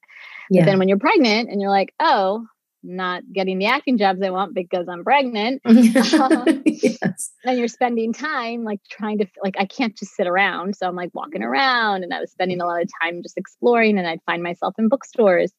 [0.52, 0.62] Yeah.
[0.62, 2.46] But then when you're pregnant and you're like, oh,
[2.86, 5.62] not getting the acting jobs I want because I'm pregnant.
[5.66, 7.32] um, yes.
[7.44, 10.76] And you're spending time like trying to like I can't just sit around.
[10.76, 13.98] So I'm like walking around and I was spending a lot of time just exploring
[13.98, 15.52] and I'd find myself in bookstores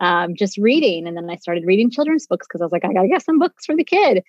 [0.00, 1.06] um, just reading.
[1.06, 3.38] And then I started reading children's books because I was like, I gotta get some
[3.38, 4.22] books for the kid.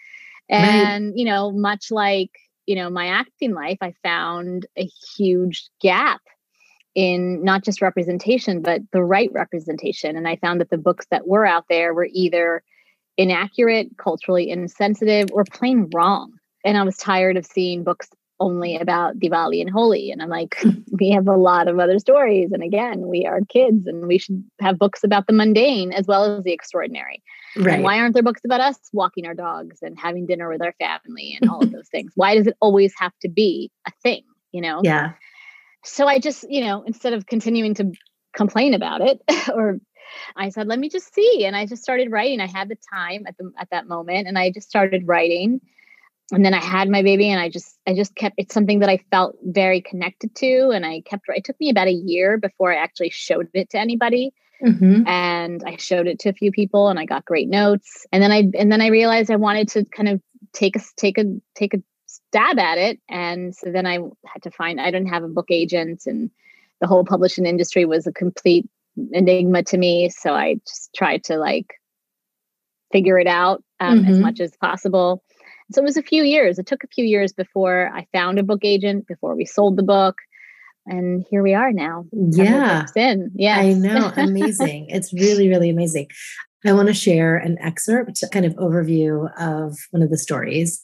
[0.49, 1.15] And right.
[1.15, 2.31] you know, much like
[2.65, 6.21] you know my acting life, I found a huge gap
[6.95, 10.15] in not just representation, but the right representation.
[10.15, 12.63] And I found that the books that were out there were either
[13.17, 16.34] inaccurate, culturally insensitive, or plain wrong.
[16.63, 18.09] And I was tired of seeing books
[18.39, 20.11] only about Diwali and Holi.
[20.11, 20.72] And I'm like, hmm.
[20.99, 22.51] we have a lot of other stories.
[22.51, 26.38] And again, we are kids and we should have books about the mundane as well
[26.38, 27.22] as the extraordinary.
[27.55, 27.76] Right.
[27.76, 30.74] And why aren't there books about us walking our dogs and having dinner with our
[30.80, 32.11] family and all of those things?
[32.15, 34.82] Why does it always have to be a thing, you know?
[34.84, 35.13] Yeah.
[35.86, 37.91] So I just, you know, instead of continuing to
[38.36, 39.21] complain about it
[39.53, 39.79] or
[40.36, 41.45] I said, let me just see.
[41.45, 42.41] And I just started writing.
[42.41, 45.61] I had the time at the at that moment and I just started writing.
[46.31, 48.89] And then I had my baby and I just I just kept it's something that
[48.89, 50.71] I felt very connected to.
[50.73, 53.79] And I kept it took me about a year before I actually showed it to
[53.79, 54.33] anybody.
[54.63, 55.07] Mm-hmm.
[55.07, 58.05] And I showed it to a few people and I got great notes.
[58.11, 60.21] And then I and then I realized I wanted to kind of
[60.53, 61.25] take a take a
[61.55, 61.81] take a
[62.36, 62.99] stab at it.
[63.07, 63.93] And so then I
[64.25, 66.29] had to find I didn't have a book agent and
[66.81, 68.67] the whole publishing industry was a complete
[69.13, 70.09] enigma to me.
[70.09, 71.75] So I just tried to like
[72.91, 74.11] figure it out um, mm-hmm.
[74.11, 75.23] as much as possible.
[75.71, 76.59] So it was a few years.
[76.59, 79.83] It took a few years before I found a book agent, before we sold the
[79.83, 80.17] book.
[80.86, 82.05] And here we are now.
[82.11, 82.86] Yeah.
[82.95, 83.31] In.
[83.33, 83.57] Yeah.
[83.57, 84.11] I know.
[84.15, 84.88] Amazing.
[84.89, 86.07] it's really, really amazing.
[86.65, 90.83] I want to share an excerpt, kind of overview of one of the stories.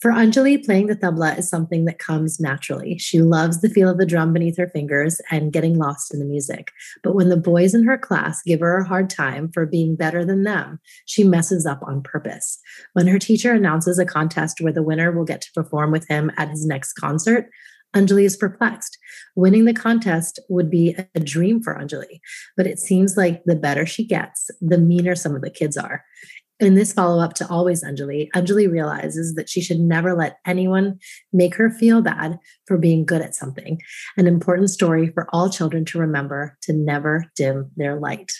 [0.00, 2.98] For Anjali, playing the tabla is something that comes naturally.
[2.98, 6.26] She loves the feel of the drum beneath her fingers and getting lost in the
[6.26, 6.70] music.
[7.02, 10.22] But when the boys in her class give her a hard time for being better
[10.22, 12.58] than them, she messes up on purpose.
[12.92, 16.30] When her teacher announces a contest where the winner will get to perform with him
[16.36, 17.48] at his next concert,
[17.94, 18.98] Anjali is perplexed.
[19.36, 22.20] Winning the contest would be a dream for Anjali,
[22.56, 26.04] but it seems like the better she gets, the meaner some of the kids are.
[26.58, 30.98] In this follow up to Always Anjali, Anjali realizes that she should never let anyone
[31.32, 33.78] make her feel bad for being good at something.
[34.16, 38.32] An important story for all children to remember to never dim their light.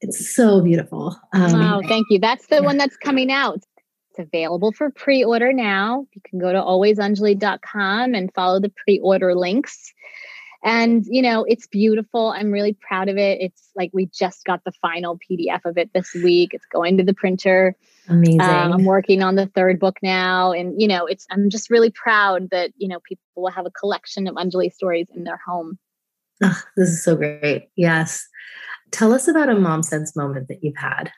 [0.00, 1.16] It's so beautiful.
[1.32, 2.18] Um, wow, thank you.
[2.18, 2.62] That's the yeah.
[2.62, 3.58] one that's coming out.
[4.10, 6.06] It's available for pre order now.
[6.12, 9.92] You can go to alwaysanjali.com and follow the pre order links
[10.64, 12.28] and you know it's beautiful.
[12.28, 13.40] I'm really proud of it.
[13.40, 16.52] It's like we just got the final pdf of it this week.
[16.52, 17.76] It's going to the printer.
[18.08, 18.40] Amazing.
[18.40, 20.52] Um, i'm working on the third book now.
[20.52, 23.70] And you know it's i'm just really proud that you know people will have a
[23.70, 25.78] collection of anjali stories in their home.
[26.42, 27.68] Oh, this is so great.
[27.76, 28.26] Yes.
[28.90, 31.10] Tell us about a mom sense moment that you've had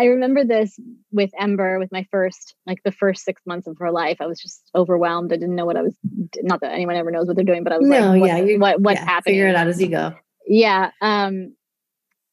[0.00, 0.80] I remember this
[1.12, 4.16] with Ember, with my first, like the first six months of her life.
[4.18, 5.30] I was just overwhelmed.
[5.30, 5.94] I didn't know what I was.
[6.42, 8.56] Not that anyone ever knows what they're doing, but I was no, like, what, yeah,
[8.56, 9.34] what what's yeah, happening?
[9.34, 10.14] Figure it out as you go.
[10.46, 10.90] Yeah.
[11.02, 11.54] Um,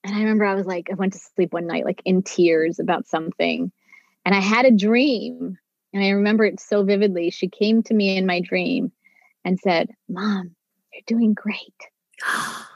[0.06, 2.80] and I remember I was like, I went to sleep one night, like in tears
[2.80, 3.70] about something,
[4.24, 5.58] and I had a dream,
[5.92, 7.32] and I remember it so vividly.
[7.32, 8.94] She came to me in my dream
[9.44, 10.56] and said, "Mom,
[10.94, 11.76] you're doing great."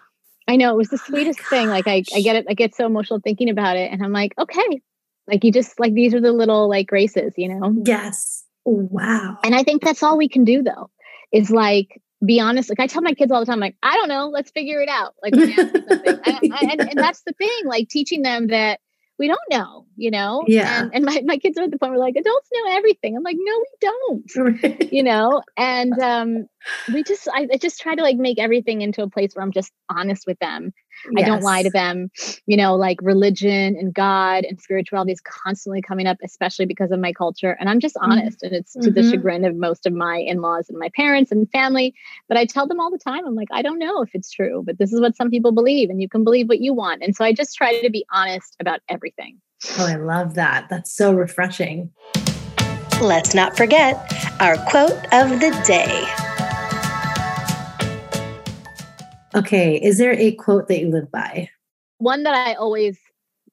[0.52, 1.70] I know it was the oh sweetest thing.
[1.70, 3.90] Like I, I get it, I get so emotional thinking about it.
[3.90, 4.82] And I'm like, okay.
[5.26, 7.74] Like you just like these are the little like graces, you know?
[7.86, 8.44] Yes.
[8.66, 9.38] Wow.
[9.46, 10.90] And I think that's all we can do though,
[11.32, 12.68] is like be honest.
[12.68, 14.90] Like I tell my kids all the time, like, I don't know, let's figure it
[14.90, 15.16] out.
[15.24, 18.82] Like and, and, and that's the thing, like teaching them that
[19.22, 20.44] we don't know, you know?
[20.48, 20.82] Yeah.
[20.82, 23.16] And, and my, my kids are at the point where like, adults know everything.
[23.16, 25.44] I'm like, no, we don't, you know?
[25.56, 26.48] And um,
[26.92, 29.52] we just, I, I, just try to like make everything into a place where I'm
[29.52, 30.74] just honest with them.
[31.12, 31.24] Yes.
[31.24, 32.12] I don't lie to them,
[32.46, 37.00] you know, like religion and God and spirituality is constantly coming up, especially because of
[37.00, 37.58] my culture.
[37.60, 38.12] And I'm just mm-hmm.
[38.12, 38.38] honest.
[38.38, 38.46] Mm-hmm.
[38.48, 38.94] And it's to mm-hmm.
[38.94, 41.94] the chagrin of most of my in laws and my parents and family.
[42.28, 44.64] But I tell them all the time, I'm like, I don't know if it's true,
[44.66, 47.04] but this is what some people believe, and you can believe what you want.
[47.04, 49.40] And so I just try to be honest about everything.
[49.78, 50.70] Oh, I love that.
[50.70, 51.92] That's so refreshing.
[53.02, 53.96] Let's not forget
[54.40, 56.31] our quote of the day.
[59.36, 61.50] Okay, is there a quote that you live by?
[62.00, 62.98] One that I always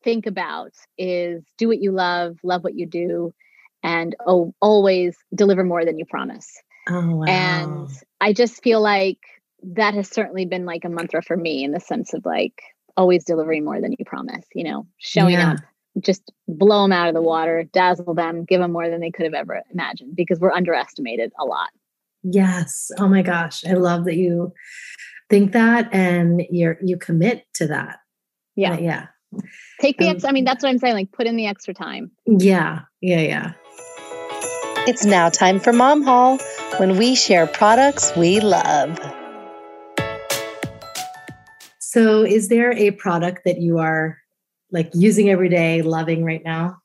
[0.03, 3.35] think about is do what you love, love what you do,
[3.83, 6.51] and oh, always deliver more than you promise.
[6.89, 7.25] Oh, wow.
[7.27, 7.89] And
[8.21, 9.19] I just feel like
[9.63, 12.63] that has certainly been like a mantra for me in the sense of like
[12.97, 15.53] always delivering more than you promise, you know, showing yeah.
[15.53, 15.59] up,
[16.01, 19.25] just blow them out of the water, dazzle them, give them more than they could
[19.25, 21.69] have ever imagined because we're underestimated a lot.
[22.23, 22.91] Yes.
[22.99, 23.65] Oh my gosh.
[23.65, 24.53] I love that you
[25.29, 27.99] think that and you're you commit to that.
[28.57, 28.75] Yeah.
[28.75, 29.07] Uh, yeah.
[29.81, 30.95] Take the um, I mean, that's what I'm saying.
[30.95, 32.11] Like put in the extra time.
[32.27, 32.81] Yeah.
[33.01, 33.21] Yeah.
[33.21, 33.53] Yeah.
[34.87, 36.39] It's now time for Mom Haul
[36.79, 38.99] when we share products we love.
[41.79, 44.19] So, is there a product that you are
[44.71, 46.79] like using every day, loving right now?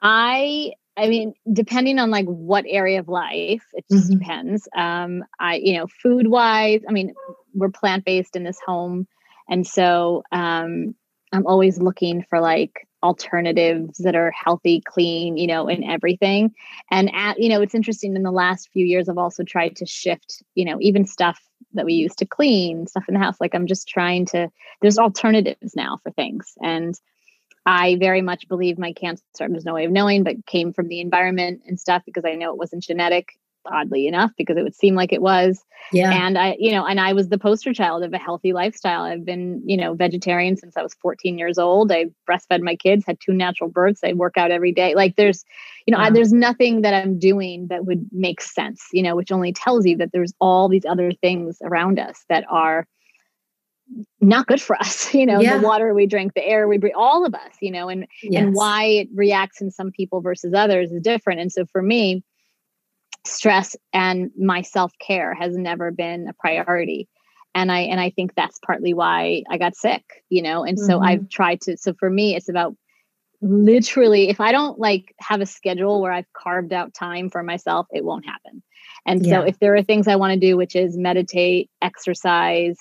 [0.00, 4.18] I I mean, depending on like what area of life, it just mm-hmm.
[4.18, 4.68] depends.
[4.76, 7.14] Um, I, you know, food wise, I mean,
[7.58, 9.06] we're plant based in this home,
[9.48, 10.94] and so um,
[11.32, 16.52] I'm always looking for like alternatives that are healthy, clean, you know, and everything.
[16.90, 18.16] And at, you know, it's interesting.
[18.16, 21.38] In the last few years, I've also tried to shift, you know, even stuff
[21.74, 23.36] that we use to clean stuff in the house.
[23.40, 24.48] Like I'm just trying to,
[24.82, 26.54] there's alternatives now for things.
[26.62, 26.98] And
[27.66, 31.00] I very much believe my cancer, there's no way of knowing, but came from the
[31.00, 33.38] environment and stuff because I know it wasn't genetic.
[33.66, 35.64] Oddly enough, because it would seem like it was.
[35.92, 36.12] Yeah.
[36.12, 39.02] And I, you know, and I was the poster child of a healthy lifestyle.
[39.02, 41.90] I've been, you know, vegetarian since I was 14 years old.
[41.92, 44.00] I breastfed my kids, had two natural births.
[44.04, 44.94] I work out every day.
[44.94, 45.44] Like there's,
[45.86, 49.32] you know, I, there's nothing that I'm doing that would make sense, you know, which
[49.32, 52.86] only tells you that there's all these other things around us that are
[54.20, 55.58] not good for us, you know, Yeah.
[55.58, 58.44] the water we drink, the air we breathe, all of us, you know, and Yes.
[58.44, 61.40] and why it reacts in some people versus others is different.
[61.40, 62.22] And so for me,
[63.26, 67.08] stress and my self-care has never been a priority.
[67.54, 70.64] And I and I think that's partly why I got sick, you know.
[70.64, 71.04] And so Mhm.
[71.06, 72.76] I've tried to so for me it's about
[73.40, 77.86] literally if I don't like have a schedule where I've carved out time for myself,
[77.90, 78.62] it won't happen.
[79.06, 82.78] And so if there are things I want to do which is meditate, exercise,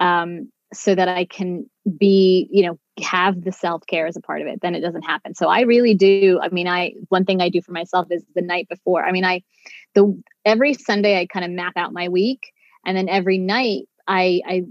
[0.00, 1.68] um, so that I can
[1.98, 5.02] be, you know, have the self care as a part of it, then it doesn't
[5.02, 5.34] happen.
[5.34, 6.40] So I really do.
[6.42, 9.04] I mean, I one thing I do for myself is the night before.
[9.04, 9.42] I mean, I
[9.94, 12.52] the every Sunday I kind of map out my week,
[12.84, 14.64] and then every night I I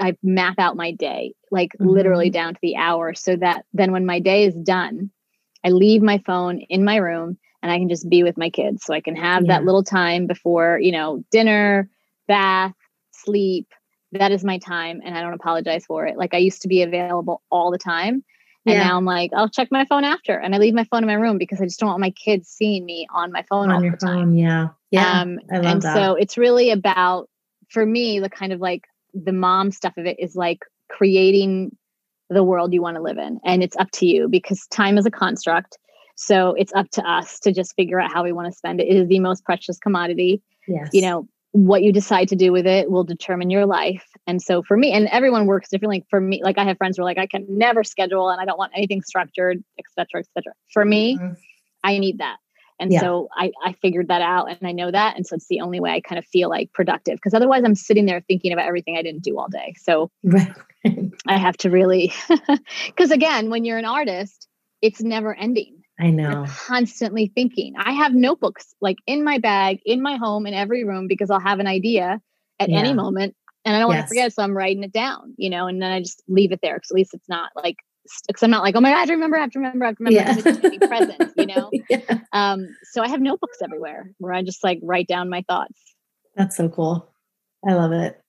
[0.00, 2.32] I map out my day, like literally mm-hmm.
[2.32, 5.10] down to the hour, so that then when my day is done,
[5.64, 8.84] I leave my phone in my room and I can just be with my kids.
[8.84, 9.58] So I can have Yeah.
[9.58, 11.90] that little time before, you know, dinner,
[12.26, 12.74] bath,
[13.12, 13.72] sleep.
[14.12, 16.16] That is my time and I don't apologize for it.
[16.16, 18.24] Like I used to be available all the time.
[18.66, 18.88] And Yeah.
[18.88, 20.38] now I'm like, I'll check my phone after.
[20.38, 22.48] And I leave my phone in my room because I just don't want my kids
[22.48, 24.16] seeing me on my phone all on the your time.
[24.16, 24.34] phone.
[24.36, 24.68] Yeah.
[24.90, 25.20] Yeah.
[25.22, 25.94] Um, I love and that.
[25.94, 27.28] so it's really about,
[27.68, 28.84] for me, the kind of like
[29.14, 31.76] the mom stuff of it is like creating
[32.30, 33.40] the world you want to live in.
[33.44, 35.78] And it's up to you because time is a construct.
[36.16, 38.88] So it's up to us to just figure out how we want to spend it.
[38.88, 40.42] It is the most precious commodity.
[40.66, 40.90] yes.
[40.92, 44.06] You know, what you decide to do with it will determine your life.
[44.26, 46.04] And so for me, and everyone works differently.
[46.10, 48.44] For me, like I have friends who are like, I can never schedule and I
[48.44, 50.52] don't want anything structured, et cetera, et cetera.
[50.72, 51.36] For me, Mhm.
[51.84, 52.36] I need that.
[52.80, 53.00] And Yeah.
[53.00, 55.16] so I, I figured that out and I know that.
[55.16, 57.74] And so it's the only way I kind of feel like productive because otherwise I'm
[57.74, 59.74] sitting there thinking about everything I didn't do all day.
[59.78, 60.52] So Right.
[61.26, 62.12] I have to really,
[62.86, 64.46] because again, when you're an artist,
[64.80, 65.77] it's never ending.
[66.00, 66.46] I know.
[66.48, 67.74] constantly thinking.
[67.76, 71.40] I have notebooks like in my bag, in my home, in every room because I'll
[71.40, 72.20] have an idea
[72.60, 73.34] at any moment
[73.64, 74.32] and I don't want to forget.
[74.32, 76.90] So I'm writing it down, you know, and then I just leave it there because
[76.90, 77.76] at least it's not like,
[78.26, 79.84] because I'm not like, oh my God, I have to remember, I have to remember,
[79.84, 80.30] I have to remember.
[80.30, 80.40] Yeah.
[80.40, 81.70] Just to be present, you know?
[81.90, 82.20] yeah.
[82.32, 85.78] Um, so I have notebooks everywhere where I just like write down my thoughts.
[86.36, 87.12] That's so cool.
[87.68, 88.20] I love it.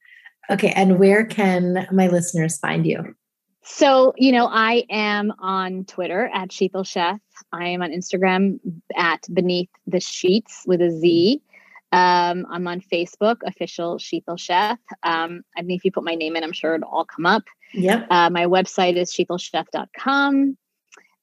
[0.49, 0.74] Okay.
[0.76, 3.15] And where can my listeners find you?
[3.62, 7.20] So, you know, I am on Twitter at Sheetal Sheth.
[7.51, 8.60] I am on Instagram
[8.95, 11.41] at Beneath the Sheets with a Z.
[11.91, 14.78] Um, I'm on Facebook, official Sheetal Sheth.
[15.03, 17.43] Um, I mean, if you put my name in, I'm sure it'll all come up.
[17.74, 18.07] Yep.
[18.10, 20.57] Uh, my website is sheetalsheth.com.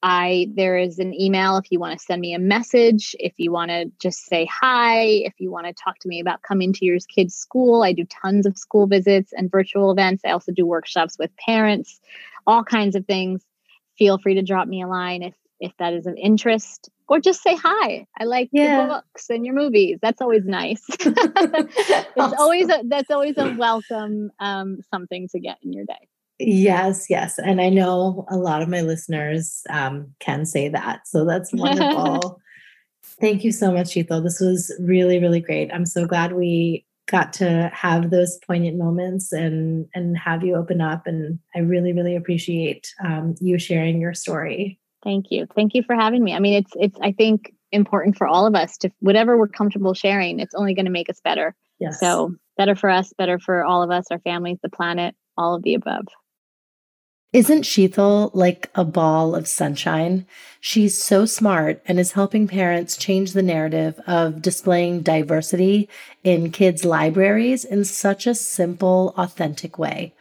[0.03, 3.51] I there is an email if you want to send me a message, if you
[3.51, 6.85] want to just say hi, if you want to talk to me about coming to
[6.85, 7.83] your kids' school.
[7.83, 10.23] I do tons of school visits and virtual events.
[10.25, 12.01] I also do workshops with parents,
[12.47, 13.43] all kinds of things.
[13.99, 17.43] Feel free to drop me a line if if that is of interest, or just
[17.43, 18.07] say hi.
[18.19, 18.77] I like Yeah.
[18.77, 19.99] your books and your movies.
[20.03, 20.85] That's always nice.
[21.01, 26.09] it's always a, that's always a welcome um, something to get in your day.
[26.39, 27.39] Yes, yes.
[27.39, 31.07] And I know a lot of my listeners um, can say that.
[31.07, 32.41] So that's wonderful.
[33.21, 34.23] Thank you so much, Sheetal.
[34.23, 35.71] This was really, really great.
[35.73, 40.81] I'm so glad we got to have those poignant moments and and have you open
[40.81, 41.07] up.
[41.07, 44.79] And I really, really appreciate um, you sharing your story.
[45.03, 45.47] Thank you.
[45.55, 46.35] Thank you for having me.
[46.35, 49.95] I mean, it's it's I think important for all of us to whatever we're comfortable
[49.95, 51.55] sharing, it's only going to make us better.
[51.79, 52.01] Yes.
[52.01, 55.63] So, better for us, better for all of us, our families, the planet, all of
[55.63, 56.07] the above.
[57.37, 60.25] Isn't Sheetal like a ball of sunshine?
[60.59, 65.91] She's so smart and is helping parents change the narrative of displaying diversity
[66.25, 70.15] in kids' libraries in such a simple, authentic way.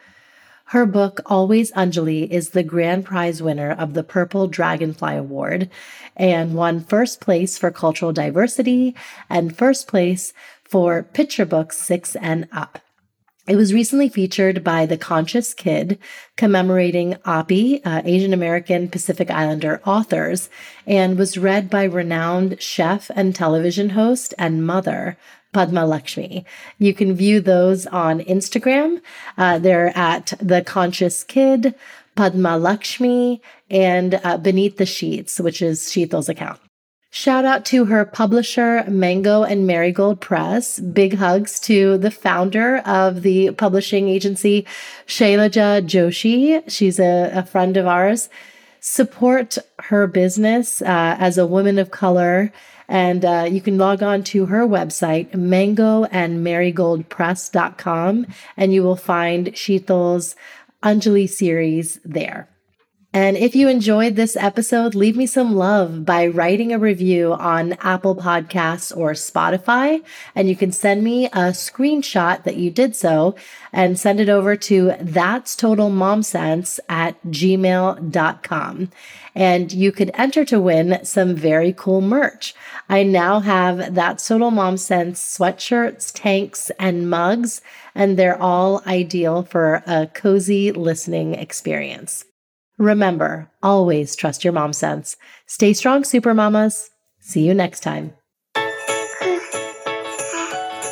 [0.66, 5.70] Her book, Always Anjali, is the grand prize winner of the Purple Dragonfly Award
[6.18, 8.94] and won first place for cultural diversity
[9.30, 10.34] and first place
[10.66, 12.85] for picture books six and up.
[13.48, 16.00] It was recently featured by The Conscious Kid,
[16.36, 20.50] commemorating API, uh, Asian American Pacific Islander authors,
[20.88, 25.16] and was read by renowned chef and television host and mother,
[25.54, 26.44] Padma Lakshmi.
[26.80, 29.00] You can view those on Instagram.
[29.38, 31.76] Uh, they're at The Conscious Kid,
[32.16, 36.60] Padma Lakshmi, and uh, Beneath the Sheets, which is Sheetal's account.
[37.16, 40.82] Shout out to her publisher, Mango and Marigold Press.
[40.82, 44.66] Big hugs to the founder of the publishing agency,
[45.08, 46.70] Shailaja Joshi.
[46.70, 48.28] She's a, a friend of ours.
[48.82, 52.52] Support her business uh, as a woman of color
[52.90, 60.36] And uh, you can log on to her website, mangoandmarigoldpress.com, and you will find Sheetal's
[60.84, 62.50] Anjali series there.
[63.16, 67.78] And if you enjoyed this episode, leave me some love by writing a review on
[67.80, 70.04] Apple Podcasts or Spotify.
[70.36, 73.34] And you can send me a screenshot that you did so
[73.72, 78.90] and send it over to that's total mom sense at gmail.com.
[79.34, 82.54] And you could enter to win some very cool merch.
[82.90, 87.62] I now have That's Total Mom Sense sweatshirts, tanks, and mugs,
[87.96, 92.26] and they're all ideal for a cozy listening experience.
[92.78, 95.16] Remember, always trust your mom sense.
[95.48, 96.90] Stay strong, super mamas.
[97.20, 98.14] See you next time.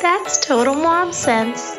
[0.02, 1.78] That's total mom sense.